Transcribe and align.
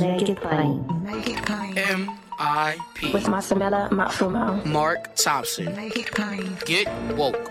Make 0.00 0.28
it 0.28 0.40
plain. 0.40 1.02
Make 1.04 1.28
it 1.28 1.44
plain. 1.44 1.78
M.I.P. 1.78 3.12
With 3.12 3.24
Masamela 3.24 3.88
Matfumo. 3.90 4.64
Mark 4.66 5.14
Thompson. 5.14 5.74
Make 5.76 5.96
it 5.96 6.10
plain. 6.12 6.56
Get 6.64 6.88
woke. 7.14 7.50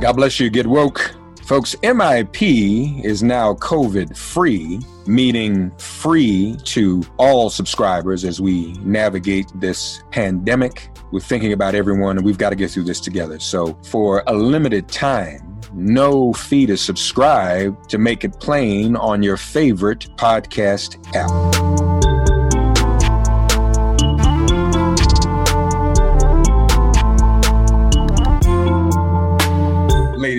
God 0.00 0.12
bless 0.12 0.38
you. 0.38 0.50
Get 0.50 0.66
woke. 0.66 1.14
Folks, 1.46 1.76
MIP 1.76 3.04
is 3.04 3.22
now 3.22 3.54
COVID 3.54 4.16
free, 4.16 4.80
meaning 5.06 5.70
free 5.78 6.56
to 6.64 7.04
all 7.18 7.50
subscribers 7.50 8.24
as 8.24 8.40
we 8.40 8.72
navigate 8.78 9.46
this 9.54 10.02
pandemic. 10.10 10.88
We're 11.12 11.20
thinking 11.20 11.52
about 11.52 11.76
everyone 11.76 12.16
and 12.16 12.26
we've 12.26 12.36
got 12.36 12.50
to 12.50 12.56
get 12.56 12.72
through 12.72 12.82
this 12.82 12.98
together. 12.98 13.38
So, 13.38 13.78
for 13.84 14.24
a 14.26 14.34
limited 14.34 14.88
time, 14.88 15.60
no 15.72 16.32
fee 16.32 16.66
to 16.66 16.76
subscribe 16.76 17.88
to 17.90 17.98
make 17.98 18.24
it 18.24 18.40
plain 18.40 18.96
on 18.96 19.22
your 19.22 19.36
favorite 19.36 20.08
podcast 20.16 20.98
app. 21.14 21.85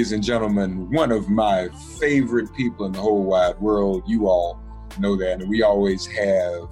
Ladies 0.08 0.14
and 0.14 0.24
gentlemen, 0.24 0.90
one 0.90 1.12
of 1.12 1.28
my 1.28 1.68
favorite 2.00 2.48
people 2.56 2.86
in 2.86 2.94
the 2.94 3.00
whole 3.00 3.26
wide 3.26 3.60
world. 3.60 4.04
You 4.08 4.30
all 4.30 4.58
know 5.00 5.18
that. 5.18 5.42
And 5.42 5.50
we 5.50 5.64
always 5.64 6.06
have 6.06 6.70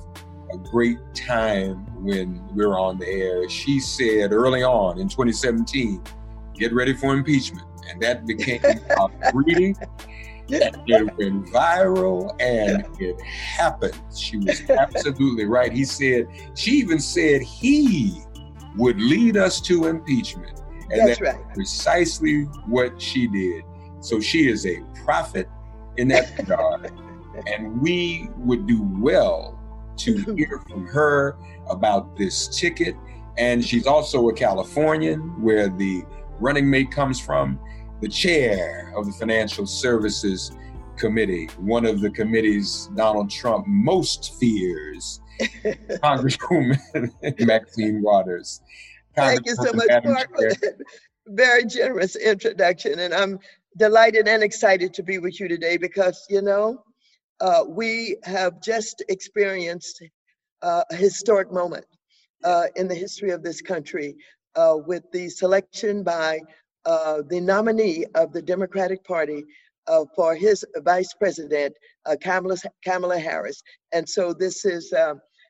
a 0.54 0.58
great 0.72 1.00
time 1.14 1.86
when 2.02 2.48
we're 2.56 2.80
on 2.80 2.98
the 2.98 3.06
air. 3.06 3.50
She 3.50 3.82
said 3.82 4.32
early 4.32 4.64
on 4.64 5.00
in 5.00 5.10
2017, 5.10 6.02
get 6.54 6.74
ready 6.74 6.94
for 6.94 7.14
impeachment. 7.14 7.68
And 7.90 8.02
that 8.02 8.26
became 8.26 8.62
our 8.98 9.10
greeting. 9.34 9.76
It 10.48 10.74
went 10.88 11.48
viral 11.48 12.32
and 12.40 12.88
it 13.02 13.22
happened. 13.22 14.00
She 14.16 14.38
was 14.38 14.62
absolutely 14.70 15.44
right. 15.44 15.74
He 15.74 15.84
said, 15.84 16.30
she 16.56 16.72
even 16.72 17.00
said 17.00 17.42
he 17.42 18.18
would 18.78 18.98
lead 18.98 19.36
us 19.36 19.60
to 19.60 19.88
impeachment. 19.88 20.62
And 20.92 21.08
that's, 21.08 21.20
that's 21.20 21.22
right. 21.22 21.54
precisely 21.54 22.44
what 22.68 23.02
she 23.02 23.28
did. 23.28 23.64
So 24.00 24.20
she 24.20 24.48
is 24.50 24.66
a 24.66 24.82
prophet 25.04 25.50
in 25.98 26.08
that 26.10 26.38
regard. 26.38 26.92
and 27.48 27.82
we 27.82 28.30
would 28.38 28.68
do 28.68 28.84
well 29.00 29.60
to 29.98 30.14
hear 30.36 30.62
from 30.68 30.86
her 30.88 31.38
about 31.70 32.16
this 32.18 32.48
ticket. 32.48 32.96
And 33.38 33.64
she's 33.64 33.88
also 33.88 34.30
a 34.30 34.34
Californian, 34.34 35.20
where 35.42 35.70
the 35.70 36.04
running 36.40 36.70
mate 36.70 36.92
comes 36.92 37.20
from, 37.20 37.60
the 38.02 38.08
chair 38.08 38.94
of 38.96 39.06
the 39.06 39.12
Financial 39.14 39.66
Services 39.66 40.52
Committee, 40.98 41.48
one 41.58 41.86
of 41.86 42.00
the 42.02 42.10
committees 42.10 42.90
Donald 42.96 43.30
Trump 43.30 43.66
most 43.68 44.36
fears, 44.40 45.20
Congresswoman 46.04 47.12
Maxine 47.46 48.02
Waters. 48.02 48.62
Thank 49.16 49.46
you 49.46 49.56
so 49.56 49.72
much, 49.74 49.90
Mark, 50.04 50.30
for 50.36 50.50
that 50.50 50.76
very 51.28 51.66
generous 51.66 52.16
introduction. 52.16 53.00
And 53.00 53.14
I'm 53.14 53.40
delighted 53.78 54.28
and 54.28 54.44
excited 54.44 54.94
to 54.94 55.04
be 55.04 55.18
with 55.18 55.40
you 55.40 55.48
today 55.48 55.78
because, 55.78 56.26
you 56.30 56.42
know, 56.42 56.84
uh, 57.42 57.64
we 57.68 58.18
have 58.24 58.62
just 58.62 59.04
experienced 59.10 60.04
uh, 60.62 60.84
a 60.90 60.96
historic 60.96 61.52
moment 61.52 61.86
uh, 62.44 62.68
in 62.76 62.88
the 62.88 62.96
history 62.96 63.32
of 63.32 63.44
this 63.44 63.62
country 63.62 64.16
uh, 64.56 64.76
with 64.86 65.04
the 65.12 65.30
selection 65.30 66.04
by 66.04 66.40
uh, 66.86 67.22
the 67.30 67.40
nominee 67.40 68.06
of 68.16 68.32
the 68.32 68.42
Democratic 68.42 69.04
Party 69.04 69.44
uh, 69.88 70.06
for 70.16 70.36
his 70.36 70.64
vice 70.78 71.14
president, 71.14 71.76
Kamala, 72.22 72.56
Kamala 72.84 73.20
Harris. 73.20 73.62
And 73.92 74.08
so 74.08 74.34
this 74.34 74.66
is 74.66 74.94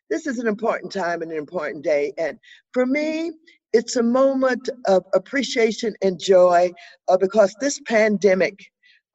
this 0.09 0.27
is 0.27 0.37
an 0.37 0.47
important 0.47 0.91
time 0.91 1.21
and 1.21 1.31
an 1.31 1.37
important 1.37 1.83
day. 1.83 2.13
And 2.17 2.37
for 2.73 2.85
me, 2.85 3.31
it's 3.75 3.97
a 3.97 4.03
moment 4.03 4.69
of 4.87 5.03
appreciation 5.13 5.93
and 6.01 6.19
joy 6.19 6.71
uh, 7.09 7.17
because 7.17 7.53
this 7.59 7.81
pandemic 7.87 8.57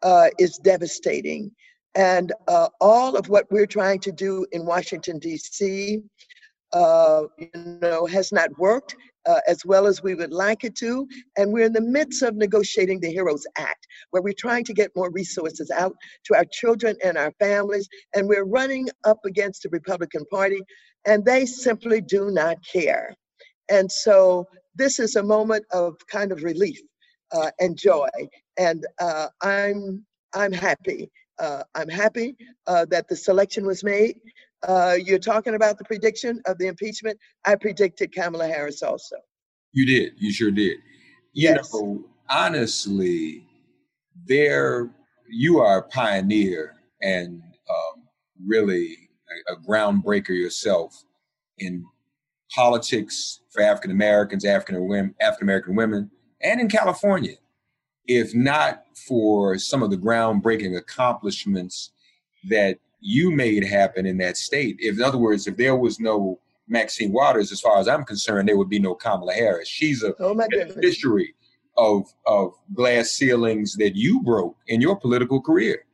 uh, 0.03 0.29
is 0.39 0.59
devastating. 0.59 1.51
And 1.95 2.33
uh, 2.47 2.69
all 2.81 3.17
of 3.17 3.29
what 3.31 3.51
we're 3.51 3.67
trying 3.67 4.01
to 4.01 4.13
do 4.13 4.47
in 4.53 4.67
Washington, 4.67 5.19
D.C., 5.19 6.03
uh, 6.75 7.23
you 7.39 7.51
know, 7.83 8.07
has 8.07 8.33
not 8.33 8.51
worked 8.59 8.97
uh, 9.27 9.41
as 9.49 9.65
well 9.65 9.87
as 9.87 10.03
we 10.03 10.15
would 10.15 10.33
like 10.33 10.65
it 10.65 10.77
to. 10.77 11.07
And 11.39 11.53
we're 11.53 11.67
in 11.67 11.73
the 11.73 11.81
midst 11.81 12.23
of 12.23 12.37
negotiating 12.37 13.01
the 13.01 13.13
HEROES 13.13 13.47
Act, 13.57 13.87
where 14.11 14.23
we're 14.23 14.35
trying 14.39 14.65
to 14.67 14.75
get 14.75 14.91
more 14.97 15.11
resources 15.11 15.71
out 15.71 15.97
to 16.27 16.37
our 16.37 16.47
children 16.53 16.97
and 17.05 17.19
our 17.19 17.33
families. 17.41 17.89
And 18.15 18.29
we're 18.29 18.45
running 18.47 18.89
up 19.05 19.21
against 19.27 19.63
the 19.63 19.71
Republican 19.71 20.25
Party, 20.31 20.61
and 21.07 21.25
they 21.25 21.47
simply 21.47 22.03
do 22.03 22.31
not 22.31 22.59
care. 22.73 23.17
And 23.71 23.91
so 23.91 24.47
this 24.75 24.99
is 24.99 25.17
a 25.17 25.23
moment 25.23 25.65
of 25.73 25.95
kind 26.09 26.33
of 26.33 26.43
relief 26.43 26.81
uh, 27.33 27.51
and 27.61 27.77
joy. 27.77 28.09
And 28.59 28.87
uh, 29.01 29.29
I'm, 29.43 30.05
I'm 30.35 30.53
happy. 30.53 31.11
Uh, 31.39 31.63
I'm 31.75 31.89
happy 31.89 32.37
uh, 32.67 32.85
that 32.91 33.09
the 33.09 33.17
selection 33.17 33.67
was 33.67 33.83
made. 33.83 34.17
Uh, 34.67 34.97
you're 35.03 35.19
talking 35.19 35.55
about 35.55 35.79
the 35.79 35.85
prediction 35.85 36.43
of 36.47 36.59
the 36.59 36.67
impeachment. 36.67 37.19
I 37.47 37.55
predicted 37.55 38.15
Kamala 38.15 38.47
Harris 38.47 38.83
also. 38.83 39.17
You 39.73 39.87
did. 39.87 40.13
You 40.19 40.33
sure 40.33 40.51
did. 40.51 40.79
You 41.33 41.51
yes. 41.51 41.73
know, 41.73 42.05
honestly, 42.29 43.47
there 44.27 44.91
you 45.29 45.61
are 45.61 45.79
a 45.79 45.83
pioneer 45.85 46.75
and 47.01 47.41
um, 47.71 48.03
really 48.45 48.97
a, 49.49 49.55
a 49.55 49.57
groundbreaker 49.57 50.31
yourself 50.31 51.05
in 51.59 51.85
politics 52.55 53.41
for 53.51 53.63
African 53.63 53.91
Americans, 53.91 54.45
African 54.45 55.15
African 55.21 55.45
American 55.45 55.75
women, 55.75 56.11
and 56.43 56.61
in 56.61 56.69
California. 56.69 57.37
if 58.07 58.35
not 58.35 58.85
for 58.97 59.57
some 59.57 59.83
of 59.83 59.91
the 59.91 59.97
groundbreaking 59.97 60.77
accomplishments 60.77 61.93
that 62.49 62.79
you 63.01 63.31
made 63.31 63.65
happen 63.65 64.05
in 64.05 64.19
that 64.19 64.37
state. 64.37 64.77
If, 64.81 64.97
in 64.97 65.03
other 65.03 65.19
words, 65.19 65.47
if 65.47 65.57
there 65.57 65.77
was 65.77 66.01
no 66.01 66.41
Maxine 66.69 67.13
Waters, 67.13 67.53
as 67.53 67.61
far 67.61 67.79
as 67.79 67.89
I'm 67.89 68.05
concerned, 68.05 68.49
there 68.49 68.57
would 68.57 68.69
be 68.69 68.79
no 68.81 68.95
Kamala 68.95 69.33
Harris. 69.33 69.69
She's 69.69 70.03
a 70.03 70.15
oh 70.19 70.35
beneficiary 70.35 71.35
of 71.77 72.13
of 72.27 72.53
glass 72.75 73.13
ceilings 73.13 73.77
that 73.77 73.95
you 73.95 74.23
broke 74.23 74.57
in 74.67 74.81
your 74.81 74.97
political 74.97 75.41
career. 75.41 75.85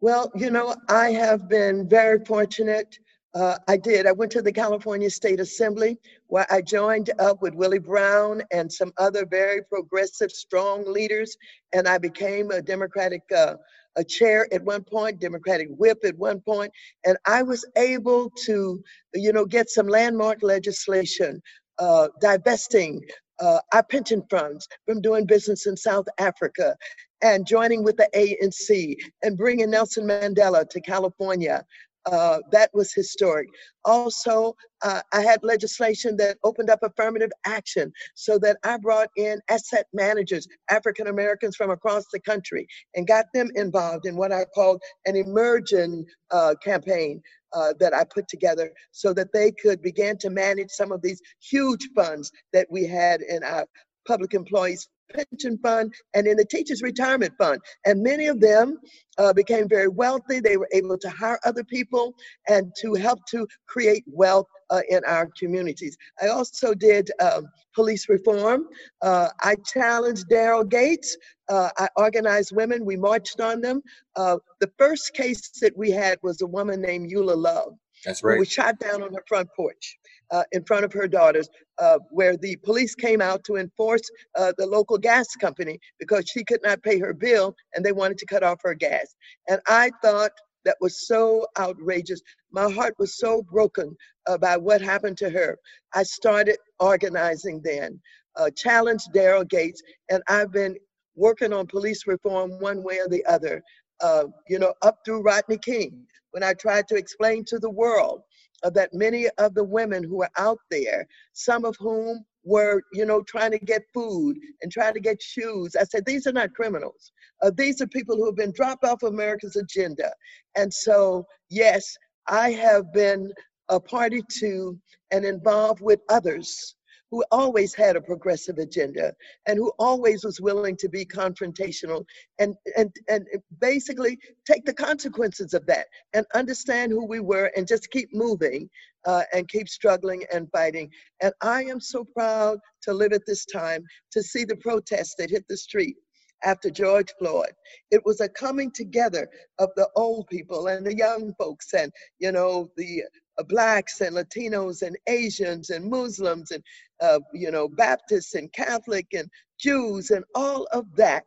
Well, 0.00 0.30
you 0.36 0.50
know, 0.50 0.76
I 0.88 1.10
have 1.10 1.48
been 1.48 1.88
very 1.88 2.24
fortunate. 2.24 2.98
Uh, 3.34 3.56
I 3.68 3.76
did. 3.76 4.06
I 4.06 4.12
went 4.12 4.32
to 4.32 4.42
the 4.42 4.52
California 4.52 5.10
State 5.10 5.38
Assembly 5.38 5.98
where 6.28 6.46
I 6.50 6.62
joined 6.62 7.10
up 7.18 7.42
with 7.42 7.54
Willie 7.54 7.78
Brown 7.78 8.42
and 8.50 8.72
some 8.72 8.92
other 8.96 9.26
very 9.26 9.62
progressive, 9.64 10.30
strong 10.30 10.90
leaders, 10.90 11.36
and 11.72 11.86
I 11.86 11.98
became 11.98 12.50
a 12.50 12.62
Democratic 12.62 13.22
uh, 13.36 13.56
a 13.96 14.04
chair 14.04 14.46
at 14.52 14.62
one 14.62 14.84
point, 14.84 15.20
Democratic 15.20 15.68
whip 15.70 15.98
at 16.04 16.16
one 16.16 16.40
point, 16.40 16.72
and 17.04 17.18
I 17.26 17.42
was 17.42 17.66
able 17.76 18.30
to, 18.46 18.82
you 19.14 19.32
know, 19.32 19.44
get 19.44 19.68
some 19.68 19.88
landmark 19.88 20.42
legislation 20.42 21.42
uh, 21.78 22.08
divesting 22.20 23.02
uh, 23.40 23.58
our 23.72 23.82
pension 23.82 24.22
funds 24.30 24.68
from 24.86 25.00
doing 25.00 25.26
business 25.26 25.66
in 25.66 25.76
South 25.76 26.06
Africa 26.18 26.76
and 27.22 27.46
joining 27.46 27.82
with 27.82 27.96
the 27.96 28.08
ANC 28.14 28.96
and 29.22 29.36
bringing 29.36 29.70
Nelson 29.70 30.06
Mandela 30.06 30.68
to 30.68 30.80
California 30.80 31.64
uh, 32.06 32.38
that 32.52 32.70
was 32.74 32.92
historic. 32.92 33.48
Also, 33.84 34.54
uh, 34.82 35.00
I 35.12 35.20
had 35.22 35.42
legislation 35.42 36.16
that 36.18 36.38
opened 36.44 36.70
up 36.70 36.80
affirmative 36.82 37.30
action 37.46 37.92
so 38.14 38.38
that 38.40 38.58
I 38.64 38.78
brought 38.78 39.08
in 39.16 39.40
asset 39.50 39.86
managers, 39.92 40.46
African 40.70 41.08
Americans 41.08 41.56
from 41.56 41.70
across 41.70 42.04
the 42.12 42.20
country, 42.20 42.66
and 42.94 43.06
got 43.06 43.26
them 43.34 43.50
involved 43.54 44.06
in 44.06 44.16
what 44.16 44.32
I 44.32 44.44
called 44.54 44.82
an 45.06 45.16
emerging 45.16 46.06
uh, 46.30 46.54
campaign. 46.64 47.22
Uh, 47.54 47.72
that 47.80 47.94
I 47.94 48.04
put 48.04 48.28
together 48.28 48.70
so 48.92 49.14
that 49.14 49.32
they 49.32 49.52
could 49.52 49.80
begin 49.80 50.18
to 50.18 50.30
manage 50.30 50.70
some 50.70 50.92
of 50.92 51.02
these 51.02 51.22
huge 51.40 51.88
funds 51.96 52.30
that 52.52 52.66
we 52.70 52.86
had 52.86 53.22
in 53.22 53.42
our 53.44 53.66
public 54.08 54.34
employees 54.34 54.88
pension 55.14 55.58
fund 55.58 55.92
and 56.14 56.26
in 56.26 56.36
the 56.36 56.44
teachers 56.44 56.82
retirement 56.82 57.32
fund. 57.38 57.60
And 57.86 58.02
many 58.02 58.26
of 58.26 58.40
them 58.40 58.78
uh, 59.18 59.32
became 59.32 59.68
very 59.68 59.88
wealthy. 59.88 60.40
They 60.40 60.56
were 60.56 60.68
able 60.72 60.98
to 60.98 61.10
hire 61.10 61.38
other 61.44 61.64
people 61.64 62.14
and 62.48 62.72
to 62.80 62.94
help 62.94 63.20
to 63.30 63.46
create 63.66 64.04
wealth 64.06 64.46
uh, 64.70 64.82
in 64.90 65.00
our 65.06 65.28
communities. 65.38 65.96
I 66.22 66.28
also 66.28 66.74
did 66.74 67.10
um, 67.20 67.46
police 67.74 68.08
reform. 68.08 68.66
Uh, 69.02 69.28
i 69.40 69.54
challenged 69.72 70.26
daryl 70.30 70.68
gates. 70.68 71.16
Uh, 71.48 71.70
i 71.78 71.88
organized 71.96 72.52
women. 72.54 72.84
We 72.84 72.96
marched 72.96 73.40
on 73.40 73.60
them. 73.60 73.82
Uh, 74.16 74.36
the 74.60 74.70
first 74.78 75.14
case 75.14 75.50
that 75.60 75.76
we 75.76 75.90
had 75.90 76.18
was 76.22 76.40
a 76.42 76.46
woman 76.46 76.80
named 76.82 77.10
eula 77.10 77.36
love. 77.36 77.72
That's 78.04 78.22
right. 78.22 78.38
we 78.38 78.46
shot 78.46 78.78
down 78.78 79.02
on 79.02 79.12
her 79.14 79.24
front 79.26 79.48
porch 79.56 79.98
uh, 80.30 80.44
in 80.52 80.64
front 80.64 80.84
of 80.84 80.92
her 80.92 81.08
daughters, 81.08 81.48
uh, 81.78 81.98
where 82.10 82.36
the 82.36 82.56
police 82.64 82.94
came 82.94 83.20
out 83.20 83.44
to 83.44 83.56
enforce 83.56 84.02
uh, 84.36 84.52
the 84.58 84.66
local 84.66 84.98
gas 84.98 85.26
company 85.36 85.78
because 85.98 86.24
she 86.28 86.44
could 86.44 86.60
not 86.62 86.82
pay 86.82 86.98
her 86.98 87.14
bill 87.14 87.54
and 87.74 87.84
they 87.84 87.92
wanted 87.92 88.18
to 88.18 88.26
cut 88.26 88.42
off 88.42 88.58
her 88.62 88.74
gas. 88.74 89.14
And 89.48 89.60
I 89.68 89.90
thought 90.02 90.32
that 90.64 90.76
was 90.80 91.06
so 91.06 91.46
outrageous. 91.58 92.20
My 92.52 92.70
heart 92.70 92.94
was 92.98 93.16
so 93.16 93.42
broken 93.42 93.96
by 94.40 94.56
what 94.58 94.82
happened 94.82 95.16
to 95.18 95.30
her. 95.30 95.56
I 95.94 96.02
started 96.02 96.58
organizing 96.80 97.60
then, 97.64 98.00
uh, 98.36 98.50
challenged 98.54 99.12
Daryl 99.14 99.48
Gates, 99.48 99.82
and 100.10 100.22
I've 100.28 100.52
been 100.52 100.76
working 101.16 101.52
on 101.52 101.66
police 101.66 102.06
reform 102.06 102.52
one 102.60 102.82
way 102.82 102.98
or 102.98 103.08
the 103.08 103.24
other. 103.26 103.62
Uh, 104.00 104.24
you 104.48 104.58
know, 104.58 104.74
up 104.82 104.98
through 105.04 105.22
Rodney 105.22 105.58
King, 105.58 106.06
when 106.32 106.42
I 106.42 106.54
tried 106.54 106.88
to 106.88 106.96
explain 106.96 107.44
to 107.46 107.58
the 107.58 107.70
world 107.70 108.22
uh, 108.62 108.70
that 108.70 108.92
many 108.92 109.28
of 109.38 109.54
the 109.54 109.64
women 109.64 110.02
who 110.02 110.22
are 110.22 110.30
out 110.36 110.58
there, 110.70 111.06
some 111.32 111.64
of 111.64 111.76
whom 111.78 112.24
were, 112.44 112.82
you 112.92 113.04
know, 113.04 113.22
trying 113.22 113.50
to 113.52 113.58
get 113.58 113.82
food 113.92 114.38
and 114.62 114.72
trying 114.72 114.94
to 114.94 115.00
get 115.00 115.22
shoes. 115.22 115.76
I 115.76 115.84
said, 115.84 116.04
these 116.06 116.26
are 116.26 116.32
not 116.32 116.54
criminals. 116.54 117.12
Uh, 117.42 117.50
these 117.54 117.80
are 117.80 117.86
people 117.88 118.16
who 118.16 118.26
have 118.26 118.36
been 118.36 118.52
dropped 118.52 118.84
off 118.84 119.02
America's 119.02 119.56
agenda. 119.56 120.12
And 120.56 120.72
so, 120.72 121.26
yes, 121.50 121.96
I 122.26 122.50
have 122.52 122.92
been 122.92 123.32
a 123.68 123.78
party 123.78 124.22
to 124.40 124.78
and 125.10 125.24
involved 125.24 125.80
with 125.80 126.00
others 126.08 126.74
who 127.10 127.24
always 127.30 127.74
had 127.74 127.96
a 127.96 128.00
progressive 128.00 128.58
agenda 128.58 129.12
and 129.46 129.58
who 129.58 129.72
always 129.78 130.24
was 130.24 130.40
willing 130.40 130.76
to 130.76 130.88
be 130.88 131.04
confrontational 131.04 132.04
and, 132.38 132.54
and, 132.76 132.94
and 133.08 133.26
basically 133.60 134.18
take 134.46 134.64
the 134.64 134.74
consequences 134.74 135.54
of 135.54 135.64
that 135.66 135.86
and 136.12 136.26
understand 136.34 136.92
who 136.92 137.06
we 137.06 137.20
were 137.20 137.50
and 137.56 137.66
just 137.66 137.90
keep 137.90 138.08
moving 138.12 138.68
uh, 139.06 139.22
and 139.32 139.48
keep 139.48 139.68
struggling 139.68 140.24
and 140.32 140.50
fighting. 140.50 140.90
And 141.22 141.32
I 141.40 141.64
am 141.64 141.80
so 141.80 142.04
proud 142.04 142.58
to 142.82 142.92
live 142.92 143.12
at 143.12 143.26
this 143.26 143.46
time 143.46 143.84
to 144.12 144.22
see 144.22 144.44
the 144.44 144.56
protests 144.56 145.14
that 145.18 145.30
hit 145.30 145.44
the 145.48 145.56
street 145.56 145.96
after 146.44 146.70
George 146.70 147.12
Floyd. 147.18 147.52
It 147.90 148.04
was 148.04 148.20
a 148.20 148.28
coming 148.28 148.70
together 148.70 149.28
of 149.58 149.70
the 149.76 149.88
old 149.96 150.26
people 150.28 150.68
and 150.68 150.86
the 150.86 150.96
young 150.96 151.34
folks 151.38 151.72
and, 151.74 151.92
you 152.18 152.32
know, 152.32 152.70
the 152.76 153.02
blacks 153.44 154.00
and 154.00 154.16
Latinos 154.16 154.82
and 154.82 154.96
Asians 155.08 155.70
and 155.70 155.88
Muslims 155.90 156.50
and 156.50 156.62
uh, 157.00 157.20
you 157.32 157.50
know 157.50 157.68
Baptists 157.68 158.34
and 158.34 158.52
Catholic 158.52 159.06
and 159.14 159.28
Jews 159.58 160.10
and 160.10 160.24
all 160.34 160.66
of 160.72 160.84
that, 160.96 161.26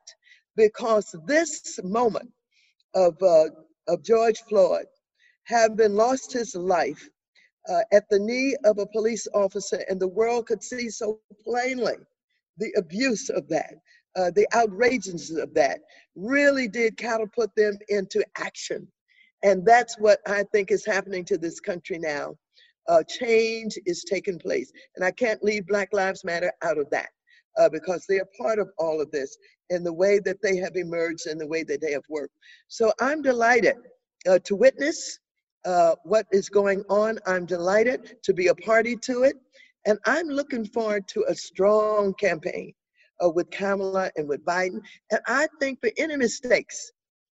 because 0.56 1.16
this 1.26 1.80
moment 1.84 2.30
of 2.96 3.22
uh, 3.22 3.46
of 3.88 4.04
George 4.04 4.40
Floyd, 4.50 4.86
having 5.46 5.96
lost 5.96 6.34
his 6.34 6.56
life 6.56 7.10
uh, 7.70 7.82
at 7.92 8.04
the 8.10 8.20
knee 8.20 8.56
of 8.66 8.80
a 8.80 8.86
police 8.88 9.28
officer, 9.34 9.84
and 9.90 10.00
the 10.00 10.08
world 10.08 10.48
could 10.48 10.64
see 10.64 10.90
so 10.90 11.20
plainly 11.44 11.96
the 12.58 12.74
abuse 12.78 13.30
of 13.30 13.48
that, 13.48 13.76
uh, 14.16 14.32
the 14.32 14.48
outrageousness 14.56 15.32
of 15.38 15.54
that, 15.54 15.80
really 16.16 16.68
did 16.68 16.98
catapult 16.98 17.56
them 17.56 17.78
into 17.90 18.24
action 18.38 18.88
and 19.44 19.66
that's 19.66 19.98
what 19.98 20.20
I 20.28 20.44
think 20.52 20.72
is 20.72 20.86
happening 20.86 21.26
to 21.26 21.38
this 21.38 21.60
country 21.60 21.98
now. 21.98 22.36
Uh, 22.88 23.04
change 23.04 23.78
is 23.86 24.04
taking 24.04 24.40
place. 24.40 24.72
And 24.96 25.06
I 25.06 25.12
can't 25.12 25.44
leave 25.44 25.68
Black 25.68 25.90
Lives 25.94 26.24
Matter 26.24 26.52
out 26.64 26.78
of 26.78 26.90
that 26.90 27.10
uh, 27.58 27.70
because 27.70 28.06
they 28.08 28.20
are 28.20 28.28
part 28.40 28.60
of 28.60 28.70
all 28.78 29.02
of 29.02 29.12
this 29.12 29.38
in 29.70 29.84
the 29.84 29.94
way 29.94 30.20
that 30.20 30.42
they 30.42 30.58
have 30.58 30.76
emerged 30.76 31.28
and 31.28 31.40
the 31.40 31.48
way 31.48 31.64
that 31.64 31.82
they 31.82 31.92
have 31.92 32.04
worked. 32.10 32.34
So 32.68 32.92
I'm 33.00 33.22
delighted 33.22 33.76
uh, 34.28 34.40
to 34.46 34.56
witness 34.56 35.20
uh, 35.66 35.96
what 36.04 36.26
is 36.32 36.50
going 36.50 36.84
on. 36.90 37.20
I'm 37.26 37.46
delighted 37.46 38.18
to 38.24 38.34
be 38.34 38.48
a 38.48 38.56
party 38.56 38.96
to 38.98 39.24
it. 39.24 39.36
And 39.86 39.98
I'm 40.06 40.28
looking 40.28 40.66
forward 40.66 41.08
to 41.10 41.26
a 41.28 41.36
strong 41.36 42.14
campaign 42.16 42.74
uh, 43.24 43.30
with 43.30 43.50
Kamala 43.52 44.12
and 44.16 44.28
with 44.28 44.44
Biden. 44.46 44.82
And 45.12 45.22
I 45.28 45.48
think 45.60 45.80
for 45.82 45.92
any 45.98 46.18
mistakes 46.18 46.92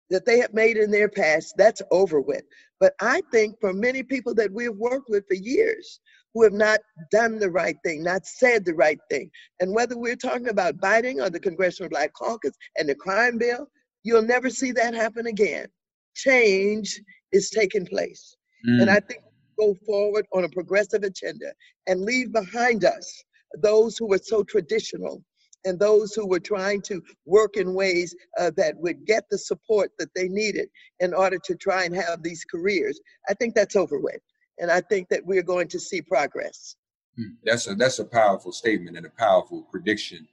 that 0.10 0.26
they 0.26 0.40
have 0.40 0.54
made 0.54 0.78
in 0.78 0.92
their 0.92 1.10
past, 1.10 1.56
that's 1.58 1.82
over 1.92 2.22
with. 2.22 2.44
But 2.80 2.94
I 3.00 3.22
think 3.32 3.60
for 3.60 3.74
many 3.74 4.04
people 4.04 4.34
that 4.36 4.52
we 4.52 4.66
have 4.66 4.76
worked 4.76 5.10
with 5.10 5.26
for 5.28 5.36
years 5.36 6.00
who 6.34 6.44
have 6.44 6.54
not 6.54 6.80
done 7.12 7.40
the 7.40 7.50
right 7.50 7.78
thing, 7.84 8.04
not 8.04 8.26
said 8.26 8.66
the 8.66 8.76
right 8.76 9.00
thing, 9.10 9.32
and 9.60 9.74
whether 9.74 9.98
we're 9.98 10.16
talking 10.18 10.50
about 10.50 10.78
Biden 10.78 11.26
or 11.26 11.30
the 11.30 11.40
Congressional 11.40 11.90
Black 11.90 12.14
Caucus 12.14 12.56
and 12.78 12.90
the 12.90 12.96
crime 12.96 13.38
bill, 13.38 13.68
you'll 14.04 14.22
never 14.22 14.50
see 14.50 14.72
that 14.74 14.94
happen 14.94 15.28
again. 15.28 15.68
Change 16.16 17.02
is 17.32 17.50
taking 17.50 17.86
place. 17.86 18.36
Mm. 18.68 18.82
And 18.82 18.90
I 18.92 19.00
think 19.00 19.22
go 19.58 19.76
forward 19.86 20.26
on 20.34 20.44
a 20.44 20.50
progressive 20.50 21.04
agenda 21.04 21.54
and 21.88 22.02
leave 22.02 22.32
behind 22.32 22.84
us 22.84 23.24
those 23.62 23.98
who 23.98 24.08
were 24.08 24.18
so 24.18 24.44
traditional 24.44 25.24
and 25.66 25.80
those 25.80 26.14
who 26.14 26.28
were 26.28 26.40
trying 26.40 26.82
to 26.84 27.02
work 27.26 27.58
in 27.58 27.74
ways 27.74 28.16
uh, 28.40 28.52
that 28.56 28.78
would 28.78 29.06
get 29.06 29.26
the 29.30 29.38
support 29.38 29.92
that 30.00 30.14
they 30.16 30.28
needed 30.28 30.70
in 31.00 31.14
order 31.14 31.38
to 31.44 31.56
try 31.56 31.84
and 31.84 31.96
have 31.96 32.24
these 32.24 32.46
careers. 32.46 33.00
I 33.30 33.34
think 33.34 33.56
that's 33.56 33.76
over 33.76 34.00
with. 34.00 34.22
And 34.60 34.72
I 34.72 34.82
think 34.82 35.10
that 35.10 35.26
we're 35.26 35.44
going 35.44 35.68
to 35.70 35.80
see 35.80 36.02
progress. 36.02 36.76
Hmm. 37.18 37.34
That's 37.44 37.68
a 37.68 37.76
that's 37.76 38.00
a 38.00 38.06
powerful 38.06 38.52
statement 38.52 38.98
and 38.98 39.06
a 39.06 39.10
powerful 39.10 39.64
prediction. 39.72 40.28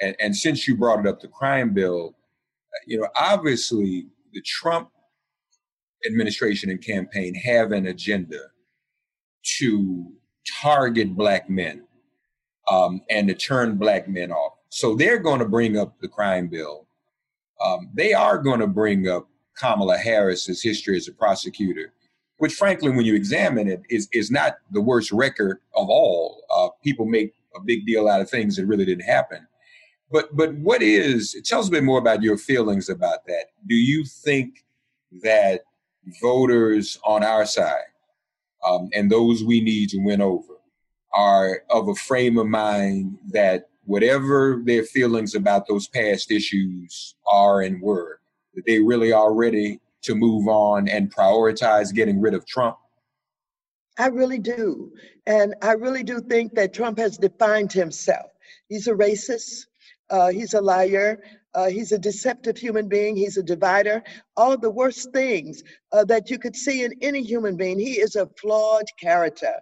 And 0.00 0.16
and 0.20 0.34
since 0.34 0.66
you 0.66 0.76
brought 0.76 1.00
it 1.00 1.06
up, 1.06 1.20
the 1.20 1.28
crime 1.28 1.72
bill, 1.74 2.16
you 2.86 2.98
know, 3.00 3.08
obviously 3.16 4.06
the 4.32 4.42
Trump 4.42 4.90
administration 6.06 6.70
and 6.70 6.82
campaign 6.82 7.34
have 7.34 7.72
an 7.72 7.86
agenda 7.86 8.40
to 9.58 10.12
target 10.62 11.14
black 11.14 11.50
men 11.50 11.84
um, 12.70 13.00
and 13.10 13.28
to 13.28 13.34
turn 13.34 13.76
black 13.76 14.08
men 14.08 14.30
off. 14.30 14.54
So 14.70 14.94
they're 14.94 15.18
going 15.18 15.40
to 15.40 15.48
bring 15.48 15.76
up 15.76 16.00
the 16.00 16.08
crime 16.08 16.48
bill. 16.48 16.86
Um, 17.64 17.90
they 17.92 18.14
are 18.14 18.38
going 18.38 18.60
to 18.60 18.66
bring 18.66 19.08
up 19.08 19.28
Kamala 19.58 19.98
Harris's 19.98 20.62
history 20.62 20.96
as 20.96 21.08
a 21.08 21.12
prosecutor, 21.12 21.92
which, 22.38 22.54
frankly, 22.54 22.90
when 22.90 23.04
you 23.04 23.14
examine 23.14 23.68
it, 23.68 23.82
is 23.90 24.08
is 24.12 24.30
not 24.30 24.54
the 24.70 24.80
worst 24.80 25.12
record 25.12 25.58
of 25.74 25.90
all. 25.90 26.42
Uh, 26.56 26.68
people 26.82 27.04
make 27.04 27.34
a 27.54 27.60
big 27.60 27.84
deal 27.84 28.08
out 28.08 28.20
of 28.20 28.30
things 28.30 28.56
that 28.56 28.66
really 28.66 28.86
didn't 28.86 29.04
happen. 29.04 29.46
But 30.10 30.34
but 30.34 30.54
what 30.54 30.82
is? 30.82 31.36
Tell 31.44 31.60
us 31.60 31.68
a 31.68 31.72
bit 31.72 31.84
more 31.84 31.98
about 31.98 32.22
your 32.22 32.38
feelings 32.38 32.88
about 32.88 33.26
that. 33.26 33.46
Do 33.66 33.74
you 33.74 34.04
think 34.04 34.64
that 35.22 35.62
voters 36.22 36.98
on 37.04 37.22
our 37.22 37.44
side 37.44 37.90
um, 38.66 38.88
and 38.94 39.10
those 39.10 39.44
we 39.44 39.60
need 39.60 39.88
to 39.90 39.98
win 39.98 40.20
over 40.20 40.54
are 41.14 41.62
of 41.70 41.88
a 41.88 41.94
frame 41.94 42.38
of 42.38 42.46
mind 42.46 43.18
that 43.28 43.69
whatever 43.90 44.62
their 44.64 44.84
feelings 44.84 45.34
about 45.34 45.66
those 45.66 45.88
past 45.88 46.30
issues 46.30 47.16
are 47.26 47.62
and 47.62 47.82
were, 47.82 48.20
that 48.54 48.64
they 48.64 48.78
really 48.78 49.12
are 49.12 49.34
ready 49.34 49.80
to 50.00 50.14
move 50.14 50.46
on 50.46 50.86
and 50.88 51.12
prioritize 51.12 51.92
getting 51.92 52.20
rid 52.20 52.32
of 52.32 52.46
Trump? 52.46 52.76
I 53.98 54.06
really 54.06 54.38
do. 54.38 54.92
And 55.26 55.56
I 55.60 55.72
really 55.72 56.04
do 56.04 56.20
think 56.20 56.54
that 56.54 56.72
Trump 56.72 56.98
has 56.98 57.18
defined 57.18 57.72
himself. 57.72 58.30
He's 58.68 58.86
a 58.86 58.92
racist, 58.92 59.66
uh, 60.08 60.28
he's 60.28 60.54
a 60.54 60.60
liar, 60.60 61.20
uh, 61.54 61.68
he's 61.68 61.92
a 61.92 61.98
deceptive 61.98 62.56
human 62.56 62.88
being. 62.88 63.16
He's 63.16 63.36
a 63.36 63.42
divider. 63.42 64.02
All 64.36 64.56
the 64.56 64.70
worst 64.70 65.12
things 65.12 65.62
uh, 65.92 66.04
that 66.04 66.30
you 66.30 66.38
could 66.38 66.54
see 66.54 66.84
in 66.84 66.94
any 67.02 67.22
human 67.22 67.56
being. 67.56 67.78
He 67.78 68.00
is 68.00 68.16
a 68.16 68.28
flawed 68.40 68.86
character, 69.00 69.54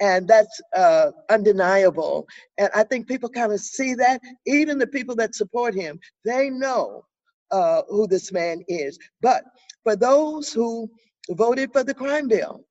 and 0.00 0.26
that's 0.26 0.60
uh, 0.74 1.12
undeniable. 1.30 2.26
And 2.58 2.70
I 2.74 2.82
think 2.84 3.06
people 3.06 3.28
kind 3.28 3.52
of 3.52 3.60
see 3.60 3.94
that. 3.94 4.20
Even 4.46 4.78
the 4.78 4.86
people 4.86 5.14
that 5.16 5.34
support 5.34 5.74
him, 5.74 6.00
they 6.24 6.50
know 6.50 7.04
uh, 7.50 7.82
who 7.88 8.06
this 8.06 8.32
man 8.32 8.62
is. 8.68 8.98
But 9.22 9.44
for 9.84 9.94
those 9.96 10.52
who 10.52 10.90
voted 11.30 11.72
for 11.72 11.84
the 11.84 11.94
crime 11.94 12.28
bill, 12.28 12.64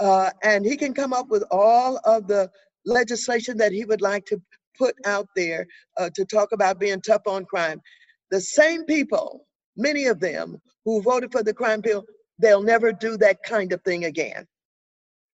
uh, 0.00 0.30
and 0.42 0.66
he 0.66 0.76
can 0.76 0.94
come 0.94 1.12
up 1.12 1.28
with 1.28 1.44
all 1.50 2.00
of 2.04 2.26
the 2.26 2.50
legislation 2.84 3.56
that 3.58 3.72
he 3.72 3.84
would 3.84 4.02
like 4.02 4.26
to 4.26 4.40
put 4.78 4.94
out 5.04 5.28
there 5.36 5.66
uh, 5.98 6.10
to 6.14 6.24
talk 6.24 6.52
about 6.52 6.80
being 6.80 7.00
tough 7.00 7.22
on 7.26 7.44
crime. 7.44 7.80
The 8.30 8.40
same 8.40 8.84
people, 8.84 9.46
many 9.76 10.06
of 10.06 10.20
them 10.20 10.58
who 10.84 11.02
voted 11.02 11.32
for 11.32 11.42
the 11.42 11.54
crime 11.54 11.80
bill, 11.80 12.04
they'll 12.38 12.62
never 12.62 12.92
do 12.92 13.16
that 13.18 13.38
kind 13.44 13.72
of 13.72 13.82
thing 13.82 14.04
again. 14.04 14.46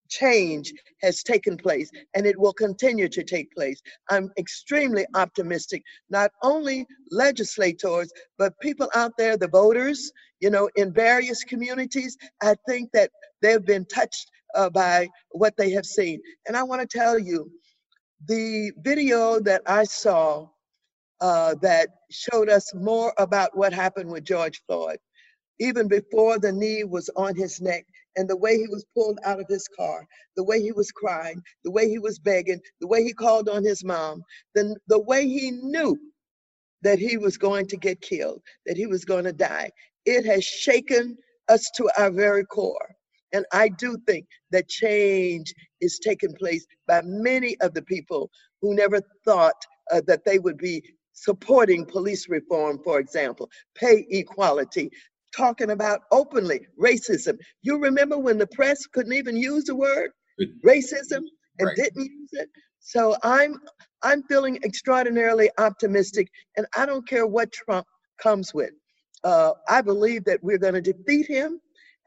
Change 0.08 0.72
has 1.02 1.22
taken 1.22 1.56
place 1.56 1.90
and 2.14 2.26
it 2.26 2.38
will 2.38 2.52
continue 2.52 3.08
to 3.08 3.22
take 3.22 3.52
place. 3.52 3.80
I'm 4.10 4.30
extremely 4.38 5.06
optimistic, 5.14 5.82
not 6.10 6.32
only 6.42 6.86
legislators, 7.10 8.12
but 8.36 8.58
people 8.60 8.90
out 8.94 9.12
there, 9.16 9.36
the 9.36 9.48
voters, 9.48 10.12
you 10.40 10.50
know, 10.50 10.68
in 10.76 10.92
various 10.92 11.44
communities. 11.44 12.16
I 12.42 12.56
think 12.68 12.90
that 12.92 13.10
they've 13.40 13.64
been 13.64 13.86
touched 13.86 14.30
uh, 14.56 14.70
by 14.70 15.08
what 15.30 15.56
they 15.56 15.70
have 15.70 15.86
seen. 15.86 16.20
And 16.46 16.56
I 16.56 16.64
want 16.64 16.80
to 16.82 16.98
tell 16.98 17.18
you, 17.18 17.50
the 18.26 18.72
video 18.82 19.40
that 19.40 19.62
I 19.66 19.84
saw 19.84 20.48
uh, 21.20 21.54
that 21.62 21.88
showed 22.10 22.50
us 22.50 22.74
more 22.74 23.14
about 23.18 23.56
what 23.56 23.72
happened 23.74 24.10
with 24.10 24.24
George 24.24 24.62
Floyd, 24.66 24.98
even 25.60 25.88
before 25.88 26.38
the 26.38 26.52
knee 26.52 26.84
was 26.84 27.10
on 27.16 27.36
his 27.36 27.60
neck, 27.60 27.86
and 28.16 28.28
the 28.28 28.36
way 28.36 28.56
he 28.58 28.68
was 28.68 28.84
pulled 28.96 29.18
out 29.24 29.40
of 29.40 29.46
his 29.48 29.68
car, 29.78 30.06
the 30.36 30.44
way 30.44 30.62
he 30.62 30.72
was 30.72 30.92
crying, 30.92 31.42
the 31.64 31.70
way 31.70 31.88
he 31.88 31.98
was 31.98 32.18
begging, 32.18 32.60
the 32.80 32.88
way 32.88 33.04
he 33.04 33.12
called 33.12 33.48
on 33.48 33.64
his 33.64 33.84
mom, 33.84 34.22
the, 34.54 34.76
the 34.88 35.00
way 35.00 35.28
he 35.28 35.50
knew 35.52 35.98
that 36.82 36.98
he 36.98 37.16
was 37.16 37.38
going 37.38 37.66
to 37.68 37.76
get 37.76 38.00
killed, 38.00 38.42
that 38.66 38.76
he 38.76 38.86
was 38.86 39.04
going 39.04 39.24
to 39.24 39.32
die. 39.32 39.70
It 40.06 40.24
has 40.26 40.44
shaken 40.44 41.16
us 41.48 41.70
to 41.76 41.90
our 41.98 42.10
very 42.10 42.44
core. 42.46 42.96
And 43.32 43.44
I 43.52 43.68
do 43.68 43.96
think 44.06 44.26
that 44.50 44.68
change 44.68 45.52
is 45.80 45.98
taking 45.98 46.34
place 46.34 46.66
by 46.86 47.02
many 47.04 47.56
of 47.60 47.74
the 47.74 47.82
people 47.82 48.30
who 48.60 48.74
never 48.74 49.00
thought 49.24 49.54
uh, 49.92 50.00
that 50.06 50.24
they 50.24 50.38
would 50.38 50.58
be 50.58 50.82
supporting 51.12 51.84
police 51.84 52.28
reform, 52.28 52.80
for 52.82 52.98
example, 52.98 53.50
pay 53.74 54.06
equality, 54.10 54.90
talking 55.36 55.70
about 55.70 56.00
openly 56.10 56.60
racism. 56.80 57.38
You 57.62 57.78
remember 57.78 58.18
when 58.18 58.38
the 58.38 58.46
press 58.48 58.86
couldn't 58.86 59.12
even 59.12 59.36
use 59.36 59.64
the 59.64 59.76
word 59.76 60.10
racism 60.64 61.22
and 61.58 61.66
right. 61.66 61.76
didn't 61.76 62.04
use 62.04 62.30
it? 62.32 62.48
So 62.80 63.16
I'm 63.22 63.60
I'm 64.02 64.22
feeling 64.24 64.58
extraordinarily 64.64 65.50
optimistic, 65.58 66.28
and 66.56 66.66
I 66.74 66.86
don't 66.86 67.06
care 67.06 67.26
what 67.26 67.52
Trump 67.52 67.86
comes 68.20 68.54
with. 68.54 68.70
Uh, 69.22 69.52
I 69.68 69.82
believe 69.82 70.24
that 70.24 70.42
we're 70.42 70.58
going 70.58 70.74
to 70.74 70.80
defeat 70.80 71.26
him. 71.26 71.60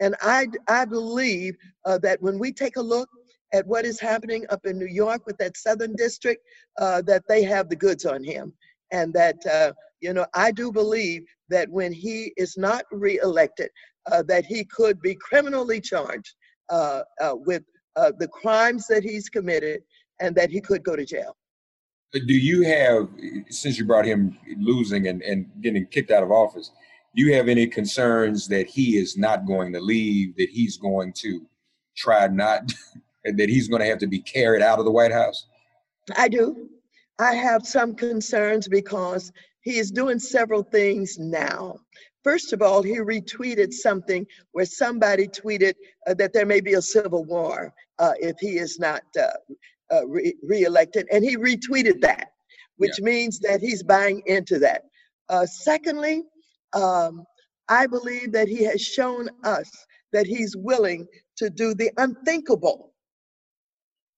And 0.04 0.16
I, 0.22 0.48
I 0.68 0.84
believe 0.84 1.56
uh, 1.86 1.98
that 2.00 2.22
when 2.22 2.38
we 2.38 2.52
take 2.52 2.76
a 2.76 2.82
look 2.82 3.08
at 3.54 3.66
what 3.66 3.86
is 3.86 4.02
happening 4.02 4.46
up 4.50 4.66
in 4.66 4.78
New 4.78 4.94
York 5.04 5.26
with 5.26 5.38
that 5.38 5.56
Southern 5.56 5.96
District, 5.96 6.42
uh, 6.78 7.02
that 7.04 7.24
they 7.30 7.42
have 7.44 7.70
the 7.70 7.78
goods 7.78 8.06
on 8.06 8.22
him. 8.22 8.52
And 8.92 9.14
that, 9.14 9.38
uh, 9.46 9.72
you 10.02 10.12
know, 10.12 10.26
I 10.34 10.52
do 10.52 10.74
believe 10.74 11.24
that 11.48 11.70
when 11.70 11.94
he 11.94 12.34
is 12.36 12.58
not 12.58 12.84
reelected, 12.92 13.70
uh, 14.12 14.24
that 14.24 14.46
he 14.46 14.66
could 14.66 15.00
be 15.02 15.16
criminally 15.16 15.80
charged 15.80 16.36
uh, 16.70 17.04
uh, 17.22 17.36
with 17.36 17.64
the 17.96 18.28
crimes 18.28 18.88
that 18.88 19.04
he's 19.04 19.30
committed 19.30 19.84
and 20.20 20.36
that 20.36 20.50
he 20.50 20.60
could 20.60 20.84
go 20.84 20.98
to 20.98 21.06
jail. 21.06 21.38
Do 22.12 22.34
you 22.34 22.64
have, 22.64 23.08
since 23.50 23.78
you 23.80 23.86
brought 23.86 24.06
him 24.06 24.38
losing 24.58 25.08
and, 25.08 25.22
and 25.22 25.50
getting 25.62 25.86
kicked 25.86 26.12
out 26.12 26.24
of 26.24 26.32
office, 26.32 26.72
do 27.16 27.24
you 27.24 27.34
have 27.36 27.48
any 27.48 27.68
concerns 27.68 28.48
that 28.48 28.68
he 28.68 28.98
is 28.98 29.18
not 29.18 29.46
going 29.46 29.74
to 29.74 29.80
leave, 29.80 30.36
that 30.38 30.50
he's 30.50 30.78
going 30.78 31.14
to 31.14 31.46
try 31.96 32.28
not, 32.28 32.74
that 33.26 33.50
he's 33.50 33.68
going 33.68 33.82
to 33.82 33.88
have 33.88 34.00
to 34.00 34.08
be 34.08 34.20
carried 34.20 34.62
out 34.62 34.80
of 34.80 34.86
the 34.86 34.92
White 34.92 35.12
House? 35.12 35.48
I 36.18 36.28
do. 36.28 36.70
I 37.20 37.36
have 37.36 37.66
some 37.66 37.94
concerns 37.96 38.68
because 38.68 39.32
he 39.62 39.78
is 39.78 39.92
doing 39.92 40.20
several 40.20 40.64
things 40.64 41.18
now. 41.20 41.78
First 42.24 42.54
of 42.54 42.62
all, 42.62 42.82
he 42.82 42.98
retweeted 42.98 43.74
something 43.74 44.26
where 44.54 44.66
somebody 44.66 45.28
tweeted 45.28 45.74
uh, 46.08 46.14
that 46.16 46.34
there 46.34 46.46
may 46.46 46.62
be 46.62 46.74
a 46.74 46.82
civil 46.82 47.24
war 47.26 47.74
uh, 48.00 48.14
if 48.20 48.38
he 48.40 48.58
is 48.58 48.80
not 48.80 49.04
uh, 49.20 49.28
uh 49.94 50.08
re- 50.08 50.36
reelected, 50.42 51.06
and 51.12 51.24
he 51.24 51.38
retweeted 51.38 52.02
that, 52.02 52.32
which 52.78 52.98
yeah. 53.00 53.06
means 53.06 53.40
that 53.40 53.60
he's 53.60 53.84
buying 53.84 54.24
into 54.26 54.58
that. 54.60 54.84
Uh, 55.30 55.46
secondly, 55.46 56.24
um, 56.74 57.26
I 57.70 57.88
believe 57.88 58.32
that 58.34 58.48
he 58.48 58.64
has 58.66 58.82
shown 58.82 59.30
us 59.44 59.70
that 60.14 60.28
he's 60.28 60.56
willing 60.56 61.08
to 61.38 61.50
do 61.50 61.74
the 61.74 61.92
unthinkable 61.98 62.94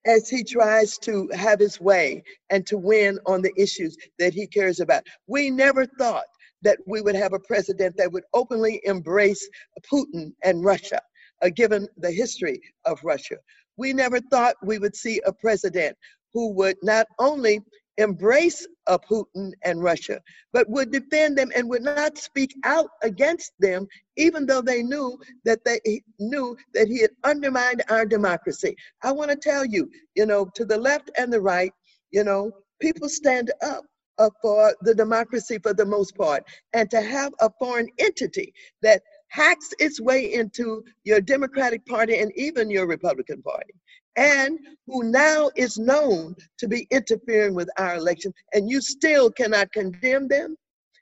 as 0.05 0.29
he 0.29 0.43
tries 0.43 0.97
to 0.99 1.29
have 1.33 1.59
his 1.59 1.79
way 1.79 2.23
and 2.49 2.65
to 2.67 2.77
win 2.77 3.19
on 3.25 3.41
the 3.41 3.53
issues 3.57 3.95
that 4.19 4.33
he 4.33 4.47
cares 4.47 4.79
about. 4.79 5.03
We 5.27 5.49
never 5.49 5.85
thought 5.85 6.25
that 6.63 6.79
we 6.87 7.01
would 7.01 7.15
have 7.15 7.33
a 7.33 7.39
president 7.39 7.97
that 7.97 8.11
would 8.11 8.23
openly 8.33 8.81
embrace 8.85 9.47
Putin 9.91 10.33
and 10.43 10.63
Russia, 10.63 10.99
uh, 11.41 11.49
given 11.55 11.87
the 11.97 12.11
history 12.11 12.59
of 12.85 12.99
Russia. 13.03 13.35
We 13.77 13.93
never 13.93 14.19
thought 14.19 14.55
we 14.63 14.79
would 14.79 14.95
see 14.95 15.21
a 15.25 15.33
president 15.33 15.97
who 16.33 16.53
would 16.53 16.77
not 16.83 17.07
only 17.19 17.61
embrace 17.97 18.67
uh, 18.87 18.97
Putin 18.97 19.51
and 19.63 19.81
Russia, 19.81 20.19
but 20.53 20.69
would 20.69 20.91
defend 20.91 21.37
them 21.37 21.51
and 21.55 21.69
would 21.69 21.81
not 21.81 22.17
speak 22.17 22.55
out 22.63 22.89
against 23.01 23.53
them, 23.59 23.87
even 24.17 24.45
though 24.45 24.61
they 24.61 24.83
knew 24.83 25.17
that 25.43 25.63
they 25.65 25.79
knew 26.19 26.55
that 26.73 26.87
he 26.87 27.01
had 27.01 27.11
undermined 27.23 27.83
our 27.89 28.05
democracy. 28.05 28.75
I 29.03 29.11
want 29.11 29.31
to 29.31 29.37
tell 29.37 29.65
you, 29.65 29.89
you 30.15 30.25
know, 30.25 30.45
to 30.55 30.65
the 30.65 30.77
left 30.77 31.09
and 31.17 31.31
the 31.31 31.41
right, 31.41 31.71
you 32.11 32.23
know, 32.23 32.51
people 32.81 33.09
stand 33.09 33.51
up 33.61 33.85
uh, 34.17 34.29
for 34.41 34.73
the 34.81 34.95
democracy 34.95 35.57
for 35.61 35.73
the 35.73 35.85
most 35.85 36.15
part, 36.15 36.43
and 36.73 36.89
to 36.89 37.01
have 37.01 37.33
a 37.39 37.49
foreign 37.59 37.89
entity 37.99 38.53
that 38.81 39.01
hacks 39.29 39.69
its 39.79 39.99
way 39.99 40.33
into 40.33 40.83
your 41.03 41.19
Democratic 41.19 41.85
Party 41.85 42.19
and 42.19 42.31
even 42.35 42.69
your 42.69 42.87
Republican 42.87 43.41
Party 43.41 43.73
and 44.15 44.59
who 44.87 45.03
now 45.03 45.49
is 45.55 45.77
known 45.77 46.35
to 46.59 46.67
be 46.67 46.87
interfering 46.91 47.55
with 47.55 47.69
our 47.77 47.95
election, 47.95 48.33
and 48.53 48.69
you 48.69 48.81
still 48.81 49.31
cannot 49.31 49.71
condemn 49.71 50.27
them, 50.27 50.55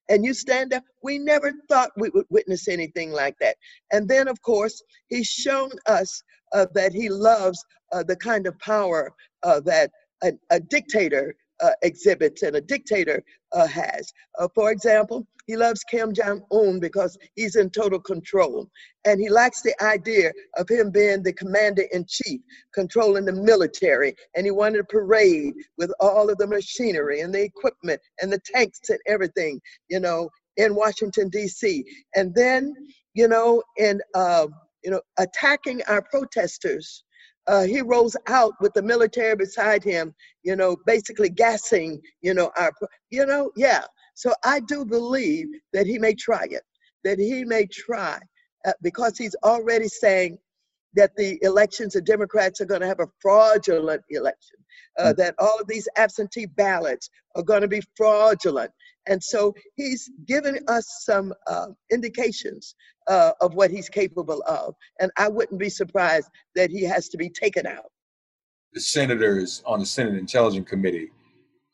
and 0.09 0.25
you 0.25 0.33
stand 0.33 0.73
up. 0.73 0.83
We 1.01 1.19
never 1.19 1.51
thought 1.69 1.91
we 1.97 2.09
would 2.09 2.25
witness 2.29 2.67
anything 2.67 3.11
like 3.11 3.35
that. 3.39 3.55
And 3.91 4.07
then, 4.07 4.27
of 4.27 4.41
course, 4.41 4.81
he's 5.07 5.27
shown 5.27 5.71
us 5.85 6.23
uh, 6.53 6.67
that 6.73 6.93
he 6.93 7.09
loves 7.09 7.63
uh, 7.91 8.03
the 8.03 8.15
kind 8.15 8.47
of 8.47 8.57
power 8.59 9.11
uh, 9.43 9.59
that 9.61 9.91
a, 10.23 10.33
a 10.49 10.59
dictator 10.59 11.35
uh, 11.63 11.71
exhibits 11.81 12.43
and 12.43 12.55
a 12.55 12.61
dictator 12.61 13.23
uh, 13.53 13.67
has. 13.67 14.11
Uh, 14.37 14.47
for 14.53 14.71
example, 14.71 15.25
he 15.47 15.57
loves 15.57 15.83
Kim 15.89 16.13
Jong 16.13 16.43
un 16.51 16.79
because 16.79 17.17
he's 17.35 17.55
in 17.55 17.69
total 17.69 17.99
control. 17.99 18.69
And 19.05 19.19
he 19.19 19.29
likes 19.29 19.61
the 19.61 19.75
idea 19.83 20.31
of 20.57 20.69
him 20.69 20.91
being 20.91 21.21
the 21.23 21.33
commander 21.33 21.83
in 21.91 22.05
chief, 22.07 22.41
controlling 22.73 23.25
the 23.25 23.33
military. 23.33 24.15
And 24.35 24.45
he 24.45 24.51
wanted 24.51 24.81
a 24.81 24.85
parade 24.85 25.53
with 25.77 25.91
all 25.99 26.29
of 26.29 26.37
the 26.37 26.47
machinery 26.47 27.21
and 27.21 27.33
the 27.33 27.43
equipment 27.43 27.99
and 28.21 28.31
the 28.31 28.39
tanks 28.53 28.89
and 28.89 28.99
everything, 29.07 29.59
you 29.89 29.99
know, 29.99 30.29
in 30.57 30.75
Washington, 30.75 31.29
D.C. 31.29 31.83
And 32.15 32.33
then, 32.35 32.73
you 33.13 33.27
know, 33.27 33.63
in, 33.77 34.01
uh, 34.15 34.47
you 34.83 34.91
know, 34.91 35.01
attacking 35.17 35.81
our 35.87 36.01
protesters 36.01 37.03
uh, 37.47 37.63
he 37.63 37.81
rolls 37.81 38.15
out 38.27 38.53
with 38.61 38.73
the 38.73 38.81
military 38.81 39.35
beside 39.35 39.83
him, 39.83 40.13
you 40.43 40.55
know, 40.55 40.77
basically 40.85 41.29
gassing, 41.29 42.01
you 42.21 42.33
know, 42.33 42.51
our, 42.57 42.71
you 43.09 43.25
know, 43.25 43.51
yeah. 43.55 43.83
So 44.15 44.33
I 44.43 44.59
do 44.61 44.85
believe 44.85 45.47
that 45.73 45.85
he 45.85 45.97
may 45.99 46.13
try 46.13 46.45
it, 46.49 46.63
that 47.03 47.19
he 47.19 47.43
may 47.43 47.65
try, 47.65 48.19
uh, 48.65 48.73
because 48.81 49.17
he's 49.17 49.35
already 49.43 49.87
saying 49.87 50.37
that 50.95 51.15
the 51.17 51.39
elections, 51.41 51.93
the 51.93 52.01
Democrats 52.01 52.61
are 52.61 52.65
going 52.65 52.81
to 52.81 52.87
have 52.87 52.99
a 52.99 53.07
fraudulent 53.19 54.03
election, 54.09 54.57
uh, 54.99 55.05
mm-hmm. 55.05 55.21
that 55.21 55.35
all 55.39 55.59
of 55.59 55.67
these 55.67 55.87
absentee 55.97 56.45
ballots 56.45 57.09
are 57.35 57.43
going 57.43 57.61
to 57.61 57.67
be 57.67 57.81
fraudulent. 57.97 58.71
And 59.07 59.21
so 59.21 59.53
he's 59.75 60.09
given 60.27 60.59
us 60.67 60.85
some 61.01 61.33
uh, 61.47 61.67
indications 61.91 62.75
uh, 63.07 63.31
of 63.41 63.53
what 63.53 63.71
he's 63.71 63.89
capable 63.89 64.41
of. 64.47 64.75
And 64.99 65.11
I 65.17 65.27
wouldn't 65.27 65.59
be 65.59 65.69
surprised 65.69 66.29
that 66.55 66.69
he 66.69 66.83
has 66.83 67.09
to 67.09 67.17
be 67.17 67.29
taken 67.29 67.65
out. 67.65 67.91
The 68.73 68.81
senators 68.81 69.61
on 69.65 69.79
the 69.79 69.85
Senate 69.85 70.15
Intelligence 70.15 70.67
Committee 70.67 71.11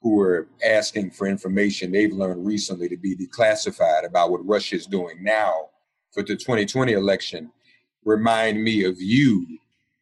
who 0.02 0.20
are 0.22 0.48
asking 0.66 1.12
for 1.12 1.28
information 1.28 1.92
they've 1.92 2.14
learned 2.14 2.46
recently 2.46 2.88
to 2.88 2.98
be 2.98 3.16
declassified 3.16 4.06
about 4.06 4.32
what 4.32 4.46
Russia 4.46 4.76
is 4.76 4.86
doing 4.86 5.22
now 5.22 5.70
for 6.12 6.24
the 6.24 6.36
2020 6.36 6.94
election 6.94 7.52
remind 8.06 8.64
me 8.64 8.84
of 8.84 8.96
you 9.00 9.46